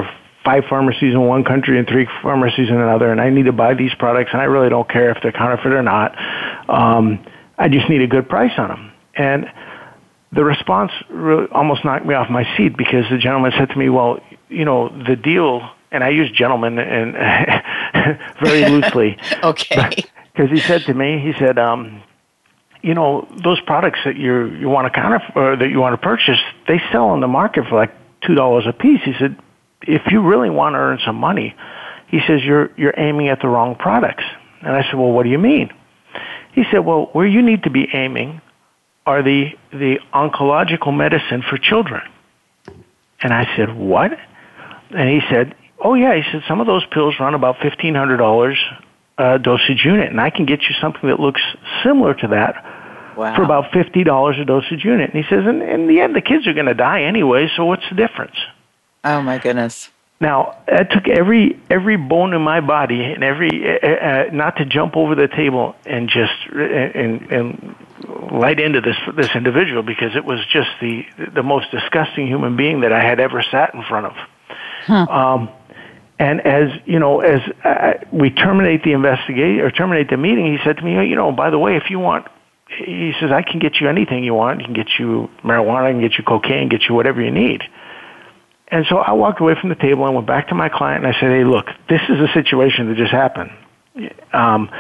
[0.45, 3.75] five pharmacies in one country and three pharmacies in another, and I need to buy
[3.75, 6.17] these products, and I really don't care if they're counterfeit or not.
[6.69, 7.25] Um,
[7.59, 9.47] I just need a good price on them, and
[10.33, 13.89] the response really almost knocked me off my seat because the gentleman said to me,
[13.89, 17.15] "Well, you know, the deal," and I use gentleman and
[18.43, 20.05] very loosely Okay.
[20.33, 22.03] because he said to me, he said, um,
[22.83, 26.07] "You know, those products that you you want to counter or that you want to
[26.07, 29.37] purchase, they sell on the market for like two dollars a piece." He said,
[29.89, 31.55] "If you really want to earn some money,"
[32.09, 34.25] he says, "you're you're aiming at the wrong products."
[34.63, 35.71] And I said, "Well, what do you mean?"
[36.53, 38.41] He said, "Well, where you need to be aiming
[39.07, 42.03] are the the oncological medicine for children."
[43.23, 44.13] And I said, "What?"
[44.91, 48.19] And he said, "Oh yeah." He said, "Some of those pills run about fifteen hundred
[48.19, 48.59] dollars
[49.17, 51.43] uh, dosage unit, and I can get you something that looks
[51.83, 52.55] similar to that
[53.17, 53.35] Wow.
[53.35, 56.21] for about fifty dollars a dosage unit." And he says, "And in the end, the
[56.21, 58.37] kids are going to die anyway, so what's the difference?"
[59.05, 59.91] Oh my goodness.
[60.21, 64.65] Now, that took every every bone in my body and every uh, uh, not to
[64.65, 67.77] jump over the table and just and and
[68.33, 72.81] light into this this individual because it was just the the most disgusting human being
[72.81, 74.17] that I had ever sat in front of.
[75.09, 75.51] Um,
[76.19, 80.59] and as you know, as uh, we terminate the investigation or terminate the meeting, he
[80.65, 82.27] said to me, "You know, by the way, if you want."
[82.71, 84.61] He says, I can get you anything you want.
[84.61, 87.63] I can get you marijuana, I can get you cocaine, get you whatever you need.
[88.71, 91.15] And so I walked away from the table and went back to my client and
[91.15, 93.51] I said, "Hey, look, this is a situation that just happened."
[94.33, 94.71] Um,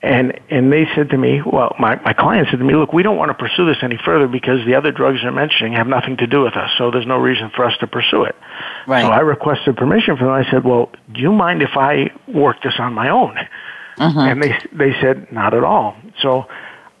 [0.00, 3.02] and and they said to me, well, my my client said to me, "Look, we
[3.02, 6.16] don't want to pursue this any further because the other drugs they're mentioning have nothing
[6.18, 6.70] to do with us.
[6.78, 8.36] So there's no reason for us to pursue it."
[8.86, 9.02] Right.
[9.02, 10.34] So I requested permission from them.
[10.34, 13.36] I said, "Well, do you mind if I work this on my own?"
[14.28, 16.46] And they they said, "Not at all." So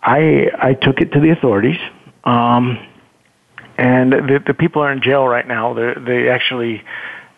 [0.02, 1.78] I I took it to the authorities.
[2.24, 2.78] Um,
[3.78, 5.72] and the the people are in jail right now.
[5.72, 6.82] They they actually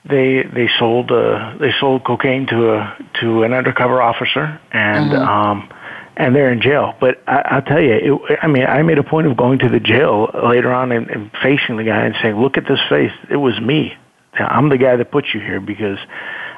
[0.04, 5.68] they they sold uh, they sold cocaine to a to an undercover officer and um
[6.16, 6.94] and they're in jail.
[7.00, 9.68] But I, I'll tell you, it, I mean, I made a point of going to
[9.68, 13.12] the jail later on and, and facing the guy and saying, "Look at this face.
[13.30, 13.94] It was me.
[14.34, 15.98] I'm the guy that put you here because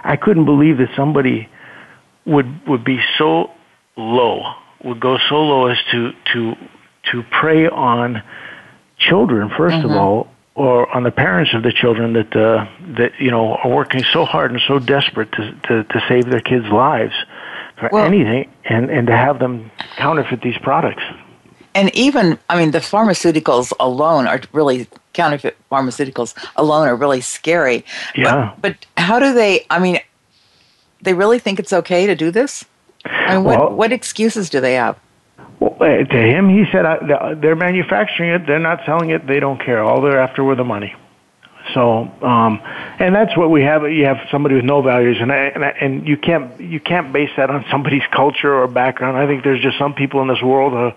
[0.04, 1.48] I couldn't believe that somebody
[2.24, 3.50] would would be so
[3.96, 4.42] low,
[4.84, 6.54] would go so low as to to
[7.10, 8.22] to prey on
[9.08, 12.66] children 1st of all, or on the parents of the children that uh,
[12.98, 16.40] that you know are working so hard and so desperate to to, to save their
[16.40, 17.14] kids' lives
[17.78, 21.02] for Well- anything, and and to have them counterfeit these products.
[21.74, 27.82] And even, I mean, the pharmaceuticals alone are really counterfeit pharmaceuticals alone are really scary.
[28.14, 28.52] Yeah.
[28.60, 29.64] But, but how do they?
[29.70, 29.98] I mean,
[31.00, 32.64] they really think it's okay to do this?
[33.06, 34.96] I mean, what Well- what excuses do they have?
[35.62, 36.84] Well, uh, to him, he said,
[37.40, 39.80] they're manufacturing it, they're not selling it, they don't care.
[39.82, 40.96] All they're after were the money.
[41.72, 42.60] So, um,
[42.98, 43.88] and that's what we have.
[43.88, 47.12] You have somebody with no values, and I, and, I, and you can't you can't
[47.12, 49.16] base that on somebody's culture or background.
[49.16, 50.90] I think there's just some people in this world who,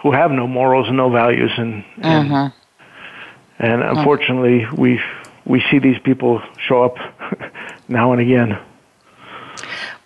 [0.00, 2.52] who have no morals and no values, and and,
[3.58, 4.98] and unfortunately, we
[5.44, 6.96] we see these people show up
[7.88, 8.58] now and again.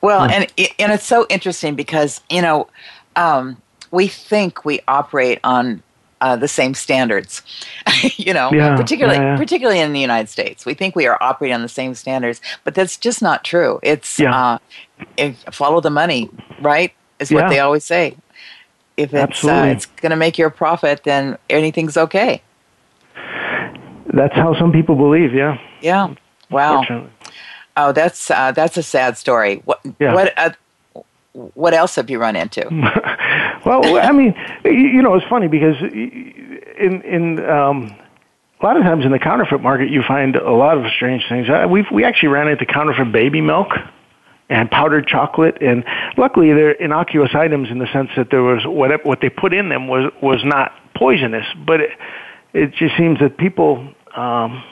[0.01, 2.69] Well, and and it's so interesting because you know
[3.15, 5.83] um, we think we operate on
[6.21, 7.43] uh, the same standards.
[8.17, 9.37] you know, Yeah, particularly yeah, yeah.
[9.37, 12.75] particularly in the United States, we think we are operating on the same standards, but
[12.75, 13.81] that's just not true.
[13.83, 14.59] It's uh,
[15.17, 16.93] if, follow the money, right?
[17.19, 18.17] Is what they always say.
[18.97, 22.43] If it's uh, it's going to make you a profit, then anything's okay.
[24.13, 25.33] That's how some people believe.
[25.33, 25.59] Yeah.
[25.81, 26.15] Yeah.
[26.51, 27.09] Wow.
[27.77, 29.63] Oh, that's uh, that's a sad story.
[29.65, 30.51] What what uh,
[31.33, 32.67] what else have you run into?
[33.65, 37.95] well, I mean, you know, it's funny because in in um,
[38.61, 41.49] a lot of times in the counterfeit market, you find a lot of strange things.
[41.49, 43.69] Uh, we we actually ran into counterfeit baby milk
[44.49, 45.85] and powdered chocolate, and
[46.17, 49.69] luckily they're innocuous items in the sense that there was what what they put in
[49.69, 51.91] them was was not poisonous, but it,
[52.53, 53.79] it just seems that people
[54.17, 54.63] um,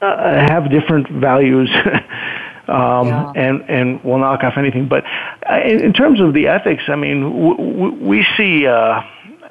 [0.00, 1.70] uh, have different values.
[2.68, 3.32] um, yeah.
[3.34, 4.88] and and will knock off anything.
[4.88, 5.04] But
[5.48, 9.02] uh, in, in terms of the ethics, I mean, w- w- we see uh,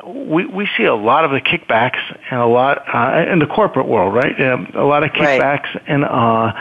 [0.06, 2.00] we we see a lot of the kickbacks
[2.30, 4.40] and a lot uh, in the corporate world, right?
[4.42, 5.84] Um, a lot of kickbacks right.
[5.88, 6.54] and uh,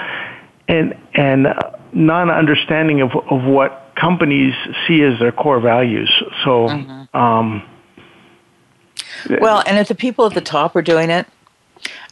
[0.68, 1.48] and and
[1.92, 4.54] non understanding of of what companies
[4.86, 6.10] see as their core values.
[6.44, 6.68] So.
[6.68, 7.16] Mm-hmm.
[7.16, 7.62] Um,
[9.40, 11.26] well, and if the people at the top are doing it,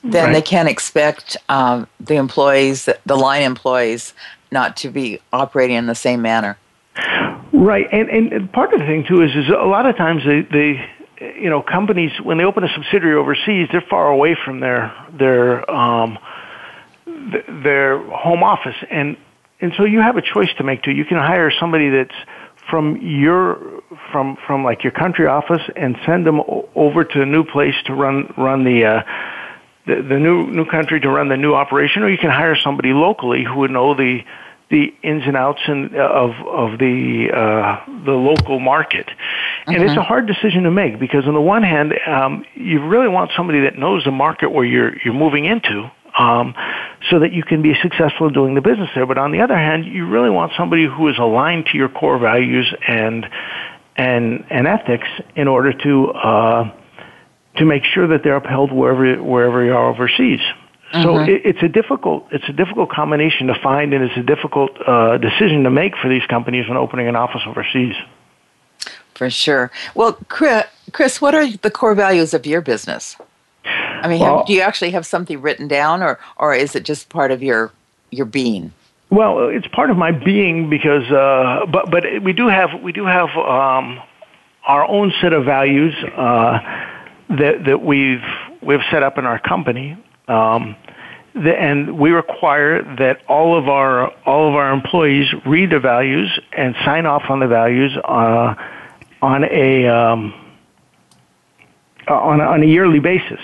[0.03, 0.33] then right.
[0.33, 4.15] they can't expect um, the employees, the line employees,
[4.51, 6.59] not to be operating in the same manner.
[7.53, 10.43] Right, and and part of the thing too is is a lot of times they
[10.43, 10.91] they
[11.41, 15.71] you know companies when they open a subsidiary overseas they're far away from their their
[15.71, 16.19] um,
[17.07, 19.17] their home office and
[19.61, 20.91] and so you have a choice to make too.
[20.91, 22.15] You can hire somebody that's
[22.69, 26.41] from your from from like your country office and send them
[26.75, 29.03] over to a new place to run run the uh,
[29.87, 32.93] the, the new new country to run the new operation, or you can hire somebody
[32.93, 34.21] locally who would know the
[34.71, 39.09] the ins and outs in, of of the uh, the local market,
[39.67, 39.85] and mm-hmm.
[39.85, 43.31] it's a hard decision to make because on the one hand, um, you really want
[43.37, 46.55] somebody that knows the market where you're you're moving into, um,
[47.11, 49.07] so that you can be successful in doing the business there.
[49.07, 52.19] But on the other hand, you really want somebody who is aligned to your core
[52.19, 53.27] values and
[53.97, 56.73] and and ethics in order to uh,
[57.57, 60.41] to make sure that they're upheld wherever wherever you are overseas.
[60.93, 61.03] Mm-hmm.
[61.03, 64.71] So it, it's a difficult it's a difficult combination to find, and it's a difficult
[64.87, 67.95] uh, decision to make for these companies when opening an office overseas.
[69.15, 69.71] For sure.
[69.95, 73.17] Well, Chris, what are the core values of your business?
[73.65, 76.85] I mean, well, have, do you actually have something written down, or or is it
[76.85, 77.73] just part of your
[78.11, 78.73] your being?
[79.11, 83.07] Well, it's part of my being because, uh, but but we do have we do
[83.07, 84.01] have um,
[84.67, 86.59] our own set of values uh,
[87.29, 88.25] that that we've
[88.63, 89.97] we've set up in our company.
[90.29, 90.77] Um,
[91.35, 96.39] the, and we require that all of our all of our employees read the values
[96.53, 98.55] and sign off on the values uh,
[99.21, 100.33] on a um,
[102.09, 103.41] on a, on a yearly basis.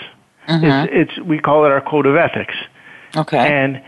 [0.49, 0.95] Mm-hmm.
[0.95, 2.55] It's, it's we call it our code of ethics.
[3.17, 3.39] Okay.
[3.39, 3.83] And,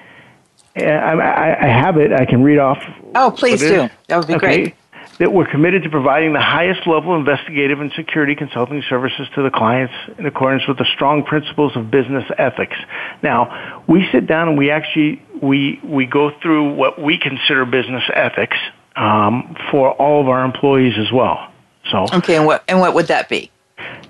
[0.74, 2.12] and I, I, have it.
[2.12, 2.82] I can read off.
[3.14, 3.88] Oh, please do.
[4.08, 4.62] That would be okay.
[4.62, 4.74] great.
[5.18, 9.42] That we're committed to providing the highest level of investigative and security consulting services to
[9.42, 12.76] the clients in accordance with the strong principles of business ethics.
[13.22, 18.02] Now, we sit down and we actually we we go through what we consider business
[18.12, 18.56] ethics
[18.96, 21.52] um, for all of our employees as well.
[21.90, 23.50] So okay, and what and what would that be?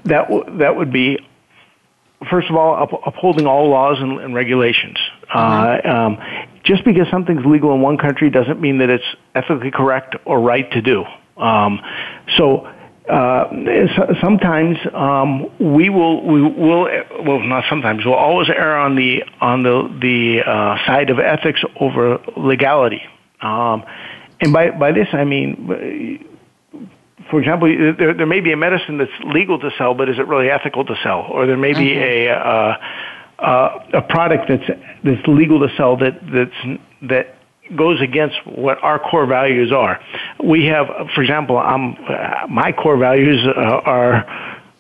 [0.05, 1.19] That w- that would be
[2.31, 4.97] first of all, up, upholding all laws and, and regulations.
[5.35, 5.89] Mm-hmm.
[5.89, 6.19] Uh, um,
[6.65, 9.05] just because something's legal in one country doesn't mean that it's
[9.35, 11.05] ethically correct or right to do.
[11.37, 11.81] Um,
[12.37, 12.69] so.
[13.09, 13.51] Uh,
[14.21, 16.83] sometimes um, we will we will
[17.27, 21.61] well not sometimes we'll always err on the on the the uh, side of ethics
[21.81, 23.03] over legality,
[23.41, 23.85] um,
[24.41, 26.25] and by by this I mean
[27.33, 27.67] for example,
[27.99, 30.85] there, there may be a medicine that's legal to sell, but is it really ethical
[30.85, 31.27] to sell?
[31.31, 32.03] Or there may be mm-hmm.
[32.03, 32.77] a uh,
[33.43, 37.35] uh, a product that's that's legal to sell that that's that
[37.75, 39.99] goes against what our core values are.
[40.45, 41.97] We have, for example, um,
[42.51, 44.27] my core values uh, are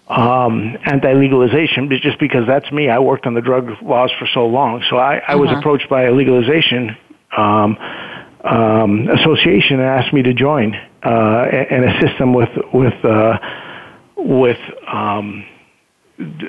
[0.08, 2.90] um, anti-legalization, but just because that's me.
[2.90, 5.60] I worked on the drug laws for so long, so I, I was uh-huh.
[5.60, 6.98] approached by a legalization
[7.34, 7.78] um,
[8.44, 13.38] um, association and asked me to join uh, and assist them with with uh,
[14.16, 15.44] with um,
[16.18, 16.48] d-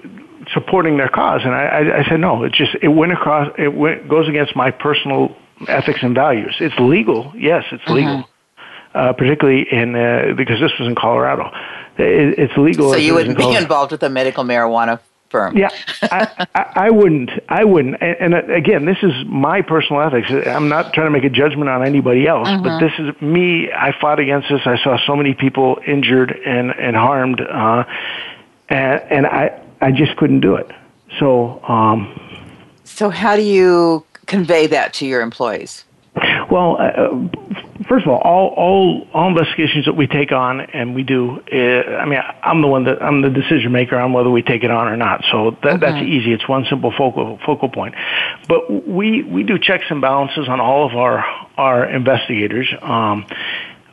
[0.54, 1.42] supporting their cause.
[1.44, 2.44] And I, I I said no.
[2.44, 3.52] It just it went across.
[3.58, 5.36] It went, goes against my personal
[5.68, 6.56] ethics and values.
[6.60, 7.94] It's legal, yes, it's mm-hmm.
[7.94, 8.30] legal,
[8.94, 11.52] uh, particularly in uh, because this was in Colorado.
[11.98, 12.92] It, it's legal.
[12.92, 15.00] So you wouldn't be involved with a medical marijuana
[15.34, 15.58] firm.
[15.58, 15.70] Yeah,
[16.04, 17.32] I, I, I, wouldn't.
[17.50, 18.02] I wouldn't.
[18.02, 20.30] And, and, again, this is my personal ethics.
[20.30, 22.64] I'm not trying to make a judgment on anybody else, mm-hmm.
[22.64, 23.72] but this is me.
[23.72, 24.62] I fought against this.
[24.66, 27.84] I saw so many people injured and and harmed, uh,
[28.70, 30.70] and, and I I just couldn't do it.
[31.20, 31.62] So.
[31.68, 32.20] Um,
[32.84, 35.84] so how do you convey that to your employees?
[36.52, 37.10] Well, uh,
[37.94, 42.02] first of all, all, all, all investigations that we take on and we do, uh,
[42.02, 44.72] I mean, I'm the one that, I'm the decision maker on whether we take it
[44.72, 45.24] on or not.
[45.32, 45.78] So that, okay.
[45.80, 46.34] that's easy.
[46.34, 47.94] It's one simple focal, focal point.
[48.48, 51.24] But we, we do checks and balances on all of our,
[51.56, 52.68] our investigators.
[52.82, 53.28] Um,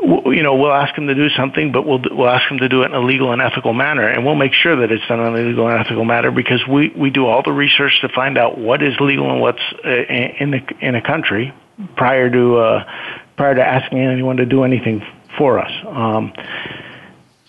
[0.00, 2.84] you know, we'll ask them to do something, but we'll we'll ask them to do
[2.84, 5.34] it in a legal and ethical manner, and we'll make sure that it's done in
[5.34, 8.56] a legal and ethical manner because we we do all the research to find out
[8.56, 11.52] what is legal and what's uh, in the in a country
[11.96, 12.84] prior to uh,
[13.40, 15.02] prior to asking anyone to do anything
[15.38, 15.72] for us.
[15.86, 16.34] Um,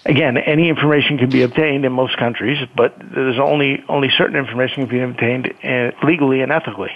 [0.06, 4.88] again, any information can be obtained in most countries, but there's only only certain information
[4.88, 6.92] can be obtained uh, legally and ethically.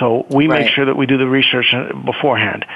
[0.00, 0.62] So we right.
[0.62, 1.72] make sure that we do the research
[2.04, 2.66] beforehand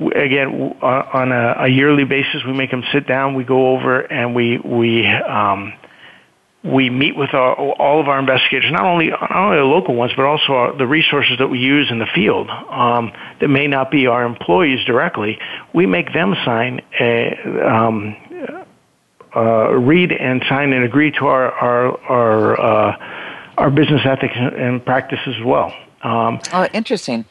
[0.00, 4.34] again on a, a, yearly basis we make them sit down we go over and
[4.34, 5.72] we we um,
[6.64, 10.12] we meet with our, all of our investigators, not only not only the local ones,
[10.16, 13.90] but also our, the resources that we use in the field um, that may not
[13.90, 15.38] be our employees directly.
[15.72, 17.36] We make them sign a,
[17.66, 18.16] um,
[19.34, 22.96] uh, read and sign and agree to our our our, uh,
[23.58, 25.74] our business ethics and practice as well.
[26.02, 27.24] Um, oh, interesting.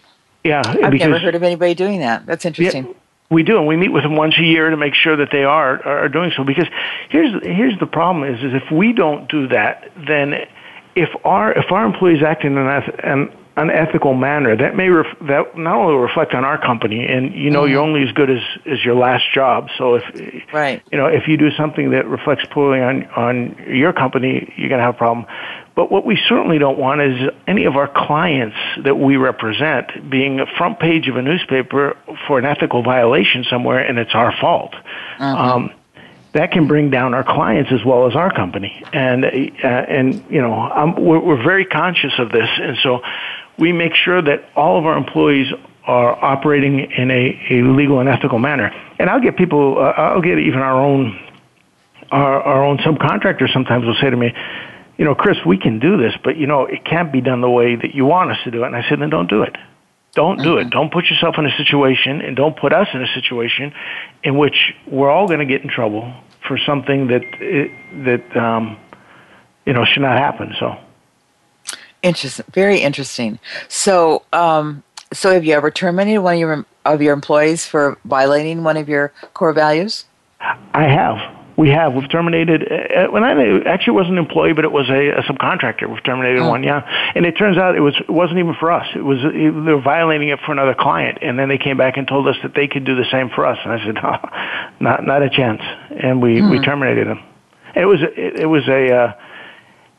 [0.44, 2.26] Yeah, I've because, never heard of anybody doing that.
[2.26, 2.96] That's interesting.
[3.32, 5.44] We do, and we meet with them once a year to make sure that they
[5.44, 6.44] are are doing so.
[6.44, 6.68] Because
[7.10, 10.34] here's here's the problem: is is if we don't do that, then
[10.96, 12.68] if our if our employees act in an,
[13.04, 13.30] an
[13.62, 17.64] unethical manner, that may ref, that not only reflect on our company, and you know
[17.64, 17.72] mm-hmm.
[17.72, 19.68] you're only as good as as your last job.
[19.78, 20.04] So if
[20.54, 24.70] right, you know if you do something that reflects poorly on on your company, you're
[24.70, 25.26] going to have a problem.
[25.76, 30.40] But what we certainly don't want is any of our clients that we represent being
[30.40, 31.98] a front page of a newspaper
[32.28, 34.74] for an ethical violation somewhere, and it's our fault.
[34.76, 35.26] Uh-huh.
[35.26, 35.72] Um,
[36.34, 38.84] that can bring down our clients as well as our company.
[38.94, 43.02] And uh, and you know, um, we're, we're very conscious of this, and so
[43.62, 45.48] we make sure that all of our employees
[45.86, 48.74] are operating in a, a legal and ethical manner.
[49.00, 51.18] And I'll get people, uh, I'll get even our own
[52.12, 54.34] our, our own subcontractors sometimes will say to me,
[54.98, 57.50] you know, Chris, we can do this, but you know, it can't be done the
[57.50, 58.68] way that you want us to do it.
[58.68, 59.56] And I said, then don't do it.
[60.14, 60.68] Don't do mm-hmm.
[60.68, 60.72] it.
[60.72, 63.74] Don't put yourself in a situation and don't put us in a situation
[64.24, 66.14] in which we're all going to get in trouble
[66.46, 67.22] for something that
[68.04, 68.78] that um,
[69.66, 70.54] you know should not happen.
[70.60, 70.76] So
[72.04, 73.40] interesting, very interesting.
[73.68, 74.84] So, um,
[75.14, 78.90] so have you ever terminated one of your of your employees for violating one of
[78.90, 80.06] your core values?
[80.40, 81.38] I have.
[81.58, 81.94] We have.
[81.94, 82.64] We've terminated.
[82.72, 85.88] Uh, when I actually wasn't an employee, but it was a, a subcontractor.
[85.88, 86.50] We've terminated oh.
[86.50, 87.12] one, yeah.
[87.14, 88.88] And it turns out it was it wasn't even for us.
[88.96, 92.08] It was they were violating it for another client, and then they came back and
[92.08, 93.60] told us that they could do the same for us.
[93.64, 94.30] And I said, no,
[94.80, 95.62] not not a chance.
[95.92, 96.50] And we mm-hmm.
[96.50, 96.64] we hmm.
[96.64, 97.24] terminated them.
[97.76, 98.92] it was it, it was a.
[98.92, 99.14] Uh,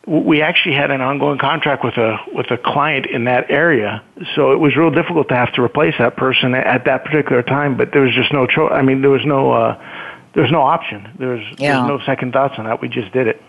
[0.07, 4.03] we actually had an ongoing contract with a with a client in that area,
[4.35, 7.77] so it was real difficult to have to replace that person at that particular time.
[7.77, 8.73] But there was just no choice.
[8.73, 9.53] I mean, there was no.
[9.53, 9.81] Uh,
[10.35, 11.15] there's no option.
[11.19, 11.77] There's, yeah.
[11.77, 12.81] there's no second thoughts on that.
[12.81, 13.43] We just did it.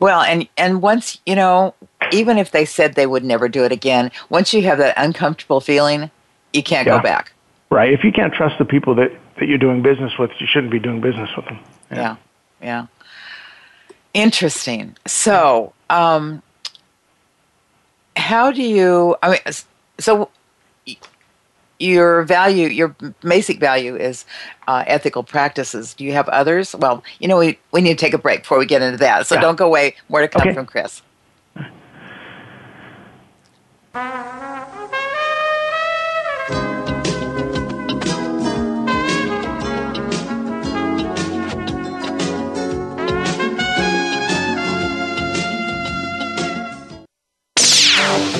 [0.00, 1.74] Well, and and once you know,
[2.10, 5.60] even if they said they would never do it again, once you have that uncomfortable
[5.60, 6.10] feeling,
[6.52, 6.96] you can't yeah.
[6.96, 7.32] go back.
[7.70, 7.92] Right.
[7.92, 10.78] If you can't trust the people that that you're doing business with, you shouldn't be
[10.78, 11.58] doing business with them.
[11.90, 11.96] Yeah.
[11.96, 12.16] Yeah.
[12.60, 12.86] yeah.
[14.14, 14.96] Interesting.
[15.06, 16.42] So, um,
[18.16, 19.16] how do you?
[19.22, 19.38] I mean,
[19.98, 20.30] so
[21.82, 24.24] your value, your basic value is
[24.68, 25.94] uh, ethical practices.
[25.94, 26.74] Do you have others?
[26.74, 29.26] Well, you know, we, we need to take a break before we get into that.
[29.26, 29.40] So yeah.
[29.40, 29.96] don't go away.
[30.08, 30.54] More to come okay.
[30.54, 31.02] from Chris.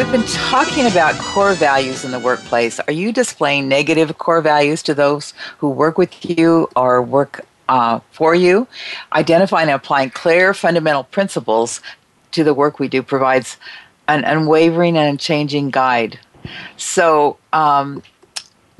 [0.00, 2.80] We've been talking about core values in the workplace.
[2.80, 8.00] Are you displaying negative core values to those who work with you or work uh,
[8.10, 8.66] for you?
[9.12, 11.82] Identifying and applying clear fundamental principles
[12.30, 13.58] to the work we do provides
[14.08, 16.18] an unwavering and unchanging guide.
[16.78, 18.02] So, um,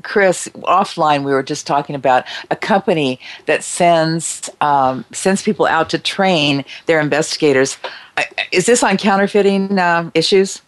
[0.01, 5.87] Chris, offline, we were just talking about a company that sends um, sends people out
[5.91, 7.77] to train their investigators.
[8.51, 10.63] Is this on counterfeiting uh, issues?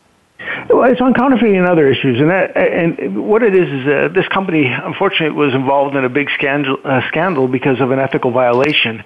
[0.70, 4.08] Well, it's on counterfeiting and other issues, and that, and what it is is uh,
[4.14, 8.32] this company unfortunately was involved in a big scandal uh, scandal because of an ethical
[8.32, 9.04] violation.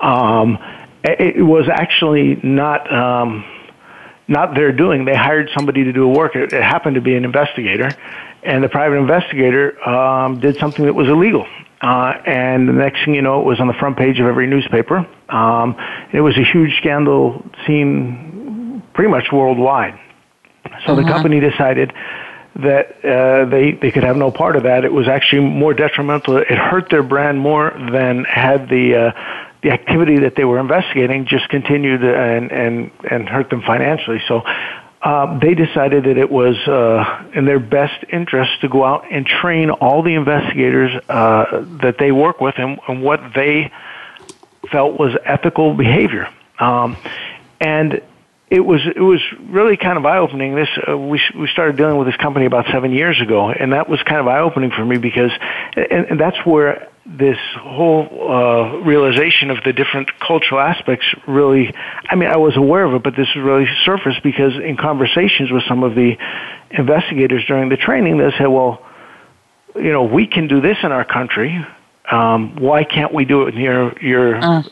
[0.00, 0.58] Um,
[1.04, 3.44] it was actually not um,
[4.28, 5.04] not their doing.
[5.04, 6.34] They hired somebody to do a work.
[6.34, 7.90] It, it happened to be an investigator,
[8.42, 11.46] and the private investigator um, did something that was illegal.
[11.80, 14.46] Uh, and the next thing you know, it was on the front page of every
[14.46, 15.06] newspaper.
[15.28, 15.76] Um,
[16.12, 20.00] it was a huge scandal seen pretty much worldwide.
[20.86, 21.12] So the uh-huh.
[21.12, 21.92] company decided
[22.56, 24.84] that uh, they they could have no part of that.
[24.84, 26.38] It was actually more detrimental.
[26.38, 29.12] It hurt their brand more than had the uh,
[29.62, 34.22] the activity that they were investigating just continued and and and hurt them financially.
[34.26, 34.42] So.
[35.02, 39.24] Uh, they decided that it was uh, in their best interest to go out and
[39.24, 43.70] train all the investigators uh, that they work with and, and what they
[44.72, 46.28] felt was ethical behavior.
[46.58, 46.96] Um,
[47.60, 48.02] and
[48.48, 50.54] it was it was really kind of eye opening.
[50.54, 53.88] This uh, we we started dealing with this company about seven years ago, and that
[53.88, 55.32] was kind of eye opening for me because,
[55.74, 61.74] and, and that's where this whole uh, realization of the different cultural aspects really.
[62.08, 65.64] I mean, I was aware of it, but this really surfaced because in conversations with
[65.68, 66.16] some of the
[66.70, 68.80] investigators during the training, they said, "Well,
[69.74, 71.66] you know, we can do this in our country.
[72.08, 74.62] Um, why can't we do it in your your uh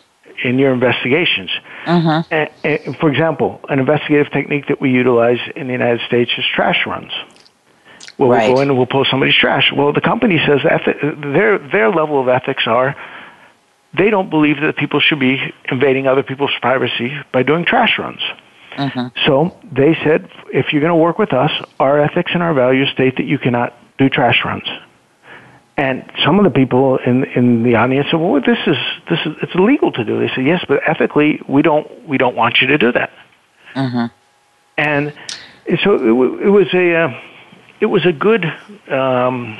[0.43, 1.51] in your investigations.
[1.87, 2.22] Uh-huh.
[2.30, 6.45] And, and for example, an investigative technique that we utilize in the United States is
[6.55, 7.12] trash runs.
[8.18, 8.49] Well, right.
[8.49, 9.72] we'll go in and we'll pull somebody's trash.
[9.74, 12.95] Well, the company says their their level of ethics are
[13.97, 15.39] they don't believe that people should be
[15.70, 18.20] invading other people's privacy by doing trash runs.
[18.76, 19.11] Uh-huh.
[19.26, 22.89] So they said, if you're going to work with us, our ethics and our values
[22.93, 24.68] state that you cannot do trash runs.
[25.77, 28.77] And some of the people in in the audience said, "Well, this is
[29.11, 32.37] this is it's illegal to do." They said, "Yes, but ethically, we don't we don't
[32.37, 33.11] want you to do that."
[33.75, 34.07] Mm-hmm.
[34.77, 35.12] And
[35.83, 37.20] so it, it was a uh,
[37.81, 38.45] it was a good.
[38.89, 39.59] Um,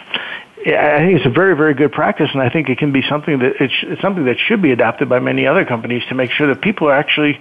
[0.67, 3.39] I think it's a very, very good practice, and I think it can be something
[3.41, 6.47] that it's, it's something that should be adopted by many other companies to make sure
[6.47, 7.39] that people are actually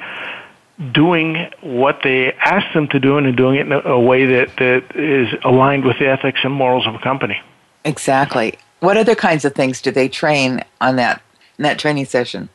[0.91, 4.49] doing what they ask them to do and doing it in a, a way that,
[4.57, 7.39] that is aligned with the ethics and morals of a company.
[7.85, 8.57] Exactly.
[8.83, 11.21] What other kinds of things do they train on that
[11.57, 12.49] in that training session?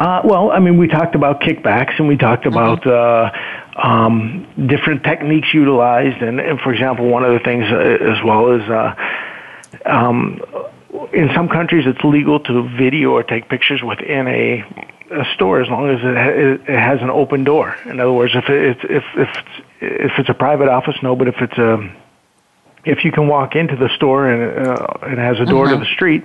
[0.00, 2.58] Uh, well, I mean, we talked about kickbacks and we talked mm-hmm.
[2.58, 3.78] about mm-hmm.
[3.78, 8.18] uh, um, different techniques utilized, and, and, for example, one of the things uh, as
[8.24, 8.94] well is uh,
[9.86, 10.40] um,
[11.12, 14.64] in some countries it's legal to video or take pictures within a,
[15.12, 17.76] a store as long as it, ha- it has an open door.
[17.86, 19.48] In other words, if it, if if it's,
[19.80, 21.94] if it's a private office, no, but if it's a
[22.84, 25.74] if you can walk into the store and uh, it has a door uh-huh.
[25.74, 26.24] to the street,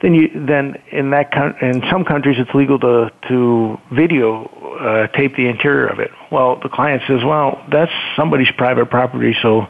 [0.00, 4.46] then you then in that con- in some countries it's legal to to video
[4.80, 6.10] uh, tape the interior of it.
[6.32, 9.66] Well, the client says, well, that's somebody's private property, so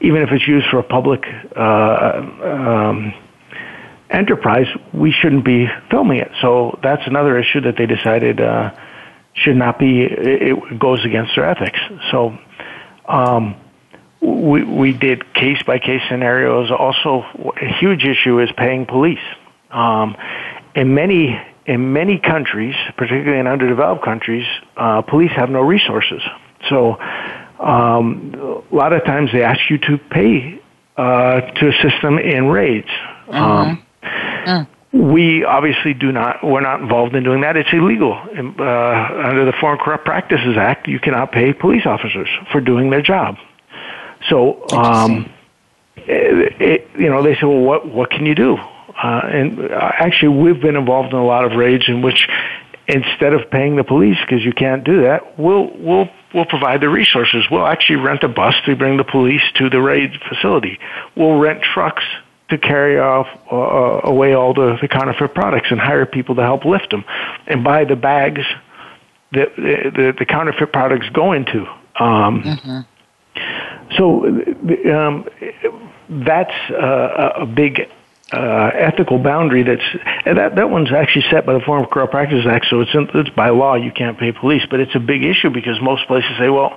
[0.00, 1.24] even if it's used for a public
[1.56, 3.12] uh, um,
[4.08, 6.30] enterprise, we shouldn't be filming it.
[6.42, 8.72] So that's another issue that they decided uh,
[9.34, 10.02] should not be.
[10.02, 11.80] It goes against their ethics.
[12.12, 12.38] So.
[13.08, 13.54] Um,
[14.26, 16.70] we, we did case by case scenarios.
[16.70, 17.24] Also,
[17.60, 19.18] a huge issue is paying police.
[19.70, 20.16] Um,
[20.74, 24.46] in many in many countries, particularly in underdeveloped countries,
[24.76, 26.22] uh, police have no resources.
[26.68, 26.96] So,
[27.58, 30.60] um, a lot of times they ask you to pay
[30.96, 32.88] uh, to assist them in raids.
[33.28, 33.34] Mm-hmm.
[33.34, 34.68] Um, mm.
[34.92, 36.42] we obviously do not.
[36.42, 37.56] We're not involved in doing that.
[37.56, 40.88] It's illegal uh, under the Foreign Corrupt Practices Act.
[40.88, 43.36] You cannot pay police officers for doing their job.
[44.28, 45.30] So, um,
[45.96, 48.56] it, it, you know, they say, well, what what can you do?
[48.56, 52.28] Uh, and uh, actually, we've been involved in a lot of raids in which,
[52.88, 56.88] instead of paying the police because you can't do that, we'll we'll we'll provide the
[56.88, 57.44] resources.
[57.50, 60.78] We'll actually rent a bus to bring the police to the raid facility.
[61.16, 62.04] We'll rent trucks
[62.48, 66.42] to carry off uh, uh, away all the, the counterfeit products and hire people to
[66.42, 67.04] help lift them
[67.46, 68.42] and buy the bags
[69.32, 71.66] that the, the counterfeit products go into.
[71.98, 72.80] Um, mm-hmm.
[73.96, 75.26] So um,
[76.08, 77.88] that's uh, a big
[78.32, 82.66] uh, ethical boundary that's that that one's actually set by the Foreign Corrupt Practices Act,
[82.68, 85.50] so it's in, it's by law you can't pay police, but it's a big issue
[85.50, 86.76] because most places say, well,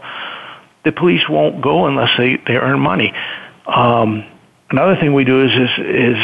[0.86, 3.14] the police won't go unless they they earn money.
[3.66, 4.26] Um,
[4.70, 6.18] another thing we do is is is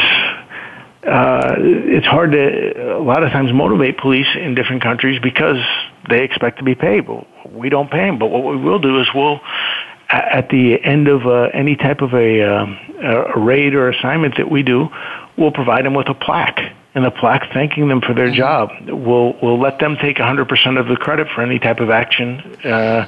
[1.08, 5.58] uh, it's hard to a lot of times motivate police in different countries because
[6.08, 7.08] they expect to be paid.
[7.08, 8.20] But we don't pay them.
[8.20, 9.40] But what we will do is we'll
[10.10, 14.50] at the end of uh, any type of a, um, a raid or assignment that
[14.50, 14.90] we do,
[15.38, 16.60] we'll provide them with a plaque
[16.94, 18.36] and a plaque thanking them for their mm-hmm.
[18.36, 18.70] job.
[18.88, 23.06] We'll we'll let them take 100% of the credit for any type of action uh,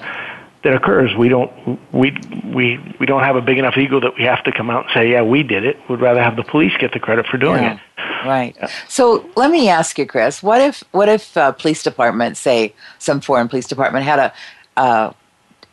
[0.64, 1.16] that occurs.
[1.16, 1.52] We don't
[1.93, 2.18] we
[2.54, 4.93] we we don't have a big enough ego that we have to come out and
[4.93, 5.78] say, yeah, we did it.
[5.89, 7.76] We'd rather have the police get the credit for doing yeah.
[7.76, 7.80] it.
[8.28, 8.56] Right.
[8.58, 8.70] Yeah.
[8.89, 10.43] So let me ask you, Chris.
[10.43, 14.34] What if what if a police department, say some foreign police department, had a
[14.76, 15.14] uh,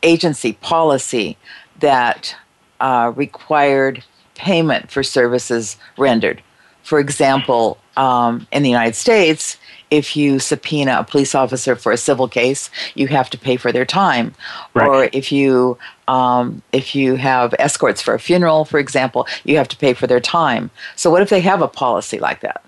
[0.05, 1.37] agency policy
[1.81, 2.37] that
[2.81, 6.43] uh, required payment for services rendered.
[6.83, 9.57] For example, um, in the United States,
[9.91, 13.73] if you subpoena a police officer for a civil case, you have to pay for
[13.73, 14.35] their time.
[14.75, 14.87] Right.
[14.87, 15.79] Or if you
[16.09, 20.07] um, if you have escorts for a funeral, for example, you have to pay for
[20.07, 20.71] their time.
[20.97, 22.63] So, what if they have a policy like that?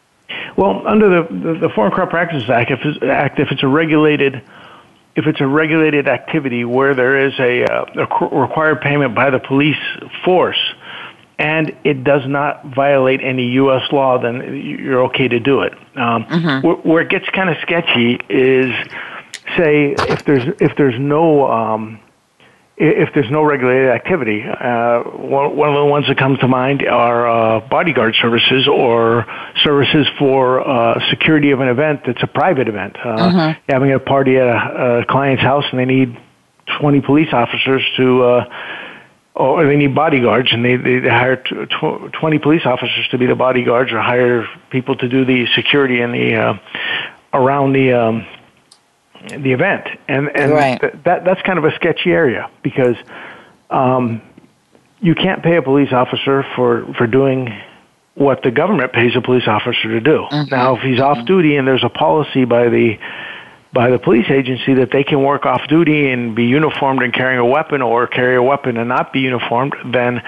[0.57, 3.69] Well, under the the, the Foreign Corrupt Practices Act, if it's, Act, if it's a
[3.69, 4.43] regulated
[5.17, 9.39] if it's a regulated activity where there is a, uh, a required payment by the
[9.39, 9.79] police
[10.25, 10.59] force
[11.39, 13.83] and it does not violate any U.S.
[13.93, 15.73] law, then you're okay to do it.
[15.97, 16.67] Um, mm-hmm.
[16.67, 18.75] where, where, it gets kind of sketchy is,
[19.57, 22.01] say, if there's if there's no um,
[22.79, 24.43] if there's no regulated activity.
[24.43, 29.25] Uh, one, one of the ones that comes to mind are uh, bodyguard services or
[29.65, 32.97] services for uh, security of an event that's a private event.
[33.03, 33.55] Uh, uh-huh.
[33.69, 36.19] Having a party at a, a, client's house and they need
[36.79, 38.45] 20 police officers to, uh,
[39.35, 43.35] or they need bodyguards and they, they hire tw- 20 police officers to be the
[43.35, 46.55] bodyguards or hire people to do the security in the, uh,
[47.33, 48.27] around the, um,
[49.29, 50.81] the event, and and right.
[50.81, 52.97] th- that that's kind of a sketchy area because
[53.71, 54.23] um,
[55.01, 57.53] you can't pay a police officer for for doing
[58.15, 60.27] what the government pays a police officer to do.
[60.31, 60.55] Mm-hmm.
[60.55, 61.21] Now, if he's mm-hmm.
[61.21, 62.99] off duty and there's a policy by the
[63.73, 67.39] by the police agency that they can work off duty and be uniformed and carrying
[67.39, 70.23] a weapon, or carry a weapon and not be uniformed, then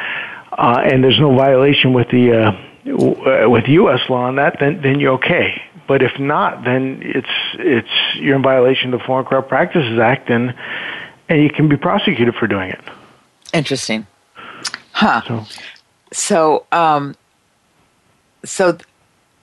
[0.53, 2.53] uh, and there's no violation with the uh,
[2.85, 4.01] w- with U.S.
[4.11, 5.63] law on that, then then you're okay.
[5.89, 10.29] But if not, then it's it's you're in violation of the Foreign Corrupt Practices Act,
[10.29, 10.55] and
[11.29, 12.81] and you can be prosecuted for doing it.
[13.55, 14.07] Interesting,
[14.93, 15.23] huh?
[15.27, 15.47] So,
[16.13, 17.17] so, um,
[18.45, 18.79] so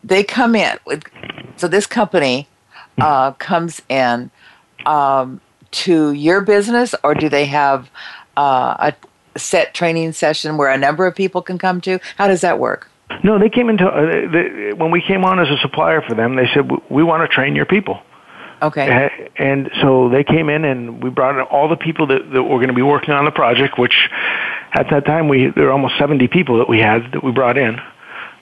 [0.04, 1.04] they come in with
[1.58, 2.48] so this company
[3.00, 4.30] uh, comes in
[4.86, 5.42] um,
[5.72, 7.90] to your business, or do they have
[8.38, 8.92] uh,
[9.34, 12.00] a set training session where a number of people can come to?
[12.18, 12.90] How does that work?
[13.24, 16.36] No, they came into uh, they, when we came on as a supplier for them.
[16.36, 18.02] They said we want to train your people.
[18.62, 19.30] Okay.
[19.36, 22.58] And so they came in and we brought in all the people that, that were
[22.58, 24.10] going to be working on the project, which
[24.74, 27.58] at that time we there were almost 70 people that we had that we brought
[27.58, 27.76] in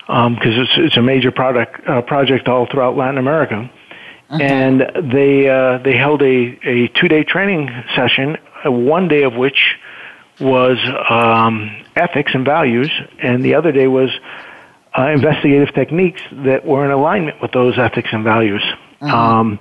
[0.08, 3.70] because um, it's it's a major product uh, project all throughout Latin America.
[4.30, 4.42] Uh-huh.
[4.42, 9.36] And they uh, they held a, a two day training session, uh, one day of
[9.36, 9.76] which
[10.40, 10.78] was
[11.10, 12.90] um, ethics and values,
[13.22, 14.10] and the other day was
[14.98, 18.64] uh, investigative techniques that were in alignment with those ethics and values,
[19.02, 19.10] mm-hmm.
[19.10, 19.60] um,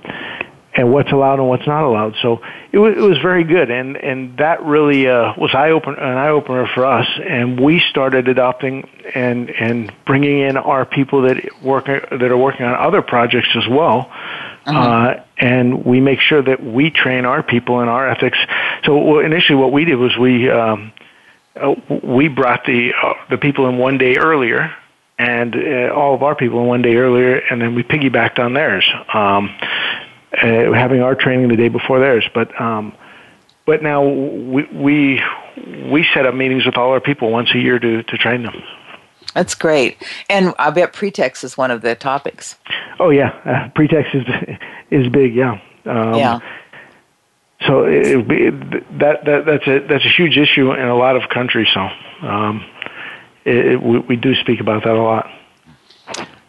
[0.75, 2.15] and what's allowed and what's not allowed.
[2.21, 5.95] So it was, it was very good, and and that really uh, was eye open
[5.95, 7.07] an eye opener for us.
[7.27, 12.65] And we started adopting and and bringing in our people that work that are working
[12.65, 14.11] on other projects as well.
[14.65, 14.75] Mm-hmm.
[14.75, 18.37] Uh, and we make sure that we train our people in our ethics.
[18.85, 20.93] So initially, what we did was we um,
[21.55, 21.73] uh,
[22.03, 24.73] we brought the uh, the people in one day earlier
[25.17, 28.85] and uh, all of our people one day earlier, and then we piggybacked on theirs,
[29.13, 29.55] um,
[30.33, 32.27] uh, having our training the day before theirs.
[32.33, 32.95] But um,
[33.65, 35.21] but now we, we
[35.91, 38.61] we set up meetings with all our people once a year to to train them.
[39.33, 39.97] That's great.
[40.29, 42.55] And I bet pretext is one of the topics.
[42.99, 44.25] Oh yeah, uh, pretext is
[44.91, 45.35] is big.
[45.35, 45.59] Yeah.
[45.85, 46.39] Um, yeah.
[47.67, 51.29] So it, it, that that that's a that's a huge issue in a lot of
[51.29, 51.67] countries.
[51.73, 51.81] So
[52.27, 52.65] um,
[53.45, 55.29] it, we, we do speak about that a lot.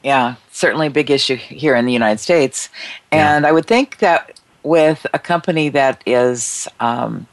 [0.03, 2.69] Yeah, certainly a big issue here in the United States,
[3.11, 3.49] and yeah.
[3.49, 7.27] I would think that with a company that is um,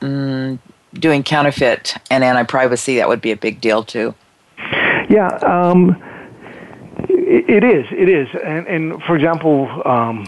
[0.00, 0.58] mm,
[0.94, 4.14] doing counterfeit and anti-piracy, that would be a big deal too.
[5.10, 6.02] Yeah, um,
[7.08, 7.86] it, it is.
[7.90, 10.26] It is, and, and for example, um,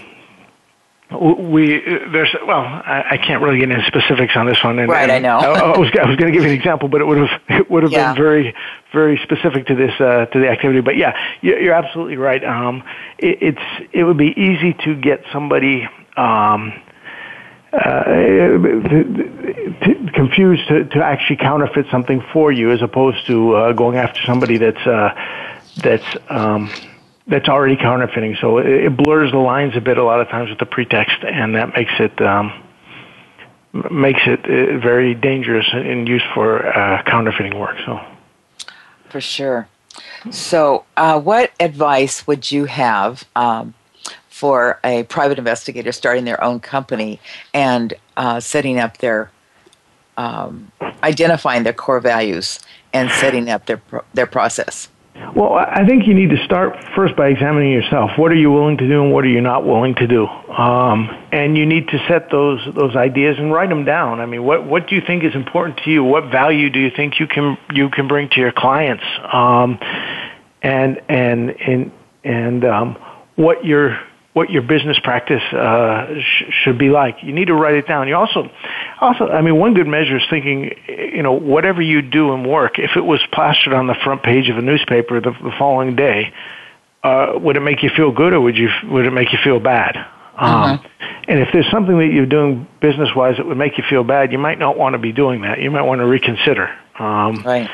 [1.10, 1.80] we
[2.12, 4.80] there's well, I, I, can't really get into specifics on this one.
[4.80, 5.38] And, right, and I know.
[5.38, 7.40] I, I was I was going to give you an example, but it would have
[7.48, 8.12] it would have yeah.
[8.12, 8.54] been very
[8.92, 10.80] very specific to this uh, to the activity.
[10.80, 12.42] But yeah, you're absolutely right.
[12.42, 12.82] Um,
[13.18, 15.88] it, it's it would be easy to get somebody.
[16.16, 16.72] Um,
[17.72, 18.04] uh,
[20.14, 24.56] confused to, to actually counterfeit something for you as opposed to uh, going after somebody
[24.56, 25.10] that's uh,
[25.82, 26.70] that's um,
[27.26, 28.36] that's already counterfeiting.
[28.40, 31.16] So it, it, blurs the lines a bit a lot of times with the pretext,
[31.22, 32.62] and that makes it um,
[33.90, 37.76] makes it uh, very dangerous in use for uh, counterfeiting work.
[37.84, 38.00] So
[39.08, 39.68] for sure.
[40.30, 43.24] So, uh, what advice would you have?
[43.34, 43.74] Um,
[44.36, 47.18] for a private investigator starting their own company
[47.54, 49.30] and uh, setting up their
[50.18, 50.70] um,
[51.02, 52.60] identifying their core values
[52.92, 53.80] and setting up their
[54.12, 54.90] their process.
[55.34, 58.12] Well, I think you need to start first by examining yourself.
[58.16, 60.26] What are you willing to do, and what are you not willing to do?
[60.26, 64.20] Um, and you need to set those those ideas and write them down.
[64.20, 66.04] I mean, what what do you think is important to you?
[66.04, 69.04] What value do you think you can you can bring to your clients?
[69.32, 69.78] Um,
[70.62, 71.92] and and and
[72.24, 72.96] and um,
[73.36, 73.98] what your
[74.36, 77.22] what your business practice uh, sh- should be like.
[77.22, 78.06] You need to write it down.
[78.06, 78.50] You also,
[79.00, 82.78] also, I mean, one good measure is thinking, you know, whatever you do in work,
[82.78, 86.32] if it was plastered on the front page of a newspaper the, the following day,
[87.02, 89.60] uh, would it make you feel good or would you would it make you feel
[89.60, 89.96] bad?
[89.96, 90.04] Um,
[90.36, 90.88] uh-huh.
[91.28, 94.32] And if there's something that you're doing business wise that would make you feel bad,
[94.32, 95.60] you might not want to be doing that.
[95.60, 96.68] You might want to reconsider.
[96.98, 97.70] Um, right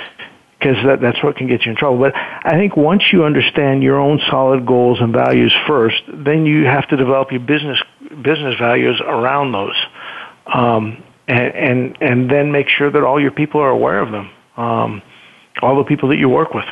[0.62, 1.98] because that, that's what can get you in trouble.
[1.98, 6.66] But I think once you understand your own solid goals and values first, then you
[6.66, 7.82] have to develop your business
[8.22, 9.74] business values around those,
[10.46, 14.30] um, and, and and then make sure that all your people are aware of them,
[14.56, 15.02] um,
[15.60, 16.66] all the people that you work with.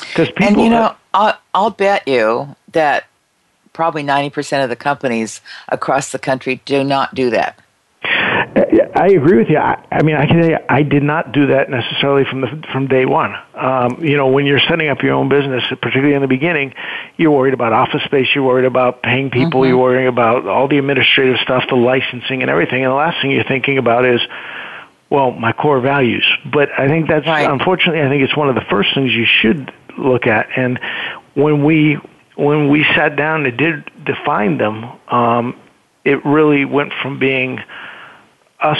[0.00, 3.06] Because people, and you know, I'll, I'll bet you that
[3.72, 7.58] probably ninety percent of the companies across the country do not do that.
[8.96, 9.58] I agree with you.
[9.58, 12.64] I, I mean, I can tell you, I did not do that necessarily from the
[12.72, 13.34] from day one.
[13.54, 16.72] Um, you know, when you're setting up your own business, particularly in the beginning,
[17.18, 19.68] you're worried about office space, you're worried about paying people, mm-hmm.
[19.68, 22.84] you're worrying about all the administrative stuff, the licensing, and everything.
[22.84, 24.20] And the last thing you're thinking about is,
[25.10, 26.26] well, my core values.
[26.50, 27.50] But I think that's right.
[27.50, 30.48] unfortunately, I think it's one of the first things you should look at.
[30.56, 30.80] And
[31.34, 31.98] when we
[32.36, 35.60] when we sat down and did define them, um,
[36.04, 37.60] it really went from being
[38.60, 38.78] us,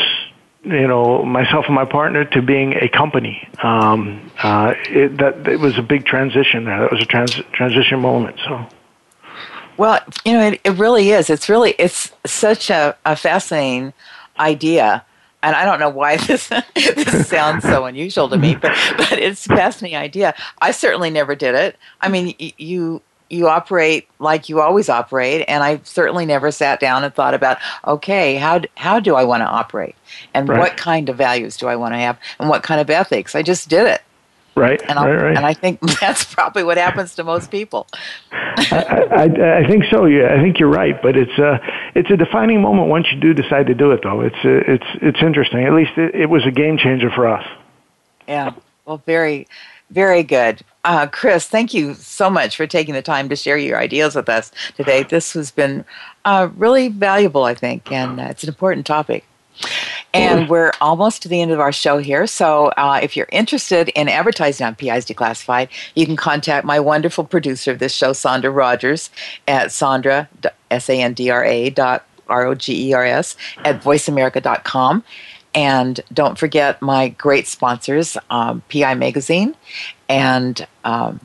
[0.65, 3.49] you know, myself and my partner to being a company.
[3.63, 6.81] Um, uh, it, that it was a big transition there.
[6.81, 8.39] That was a trans, transition moment.
[8.45, 8.67] So.
[9.77, 11.31] Well, you know, it, it really is.
[11.31, 13.93] It's really it's such a, a fascinating
[14.39, 15.05] idea
[15.47, 19.47] and I don't know why this this sounds so unusual to me, but but it's
[19.47, 20.35] a fascinating idea.
[20.61, 21.77] I certainly never did it.
[22.01, 27.03] I mean, you you operate like you always operate and i certainly never sat down
[27.03, 29.97] and thought about okay how how do i want to operate?
[30.35, 30.59] And right.
[30.59, 32.19] what kind of values do i want to have?
[32.39, 33.35] And what kind of ethics?
[33.35, 34.03] I just did it.
[34.55, 35.37] Right and, right, right.
[35.37, 37.87] and i think that's probably what happens to most people.
[38.33, 41.61] I, I, I think so yeah i think you're right but it's a
[41.95, 44.21] it's a defining moment once you do decide to do it though.
[44.23, 45.65] It's a, it's it's interesting.
[45.65, 47.47] At least it, it was a game changer for us.
[48.27, 48.53] Yeah.
[48.85, 49.47] Well very
[49.91, 50.63] very good.
[50.87, 54.29] Uh, Chris, thank you so much for taking the time to share your ideas with
[54.29, 55.03] us today.
[55.03, 55.85] This has been
[56.25, 59.25] uh, really valuable, I think, and uh, it's an important topic.
[60.15, 62.29] And we're almost to the end of our show here.
[62.29, 67.25] So uh, if you're interested in advertising on PIs Declassified, you can contact my wonderful
[67.25, 69.11] producer of this show, Sandra Rogers,
[69.49, 70.29] at Sandra,
[70.71, 75.03] S A N D R A dot R O G E R S, at voiceamerica.com.
[75.57, 79.57] And don't forget my great sponsors, um, PI Magazine
[80.07, 81.19] and um,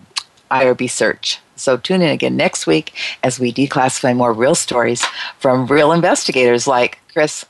[0.49, 1.39] IRB Search.
[1.57, 5.03] So tune in again next week as we declassify more real stories
[5.37, 7.45] from real investigators like Chris.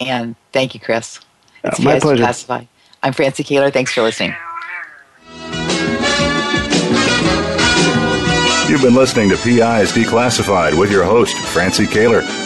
[0.00, 1.20] And thank you, Chris.
[1.64, 2.22] It's uh, my pleasure.
[2.22, 2.68] Declassify.
[3.02, 3.72] I'm Francie Koehler.
[3.72, 4.34] Thanks for listening.
[8.70, 12.45] You've been listening to PIs Declassified with your host, Francie Koehler.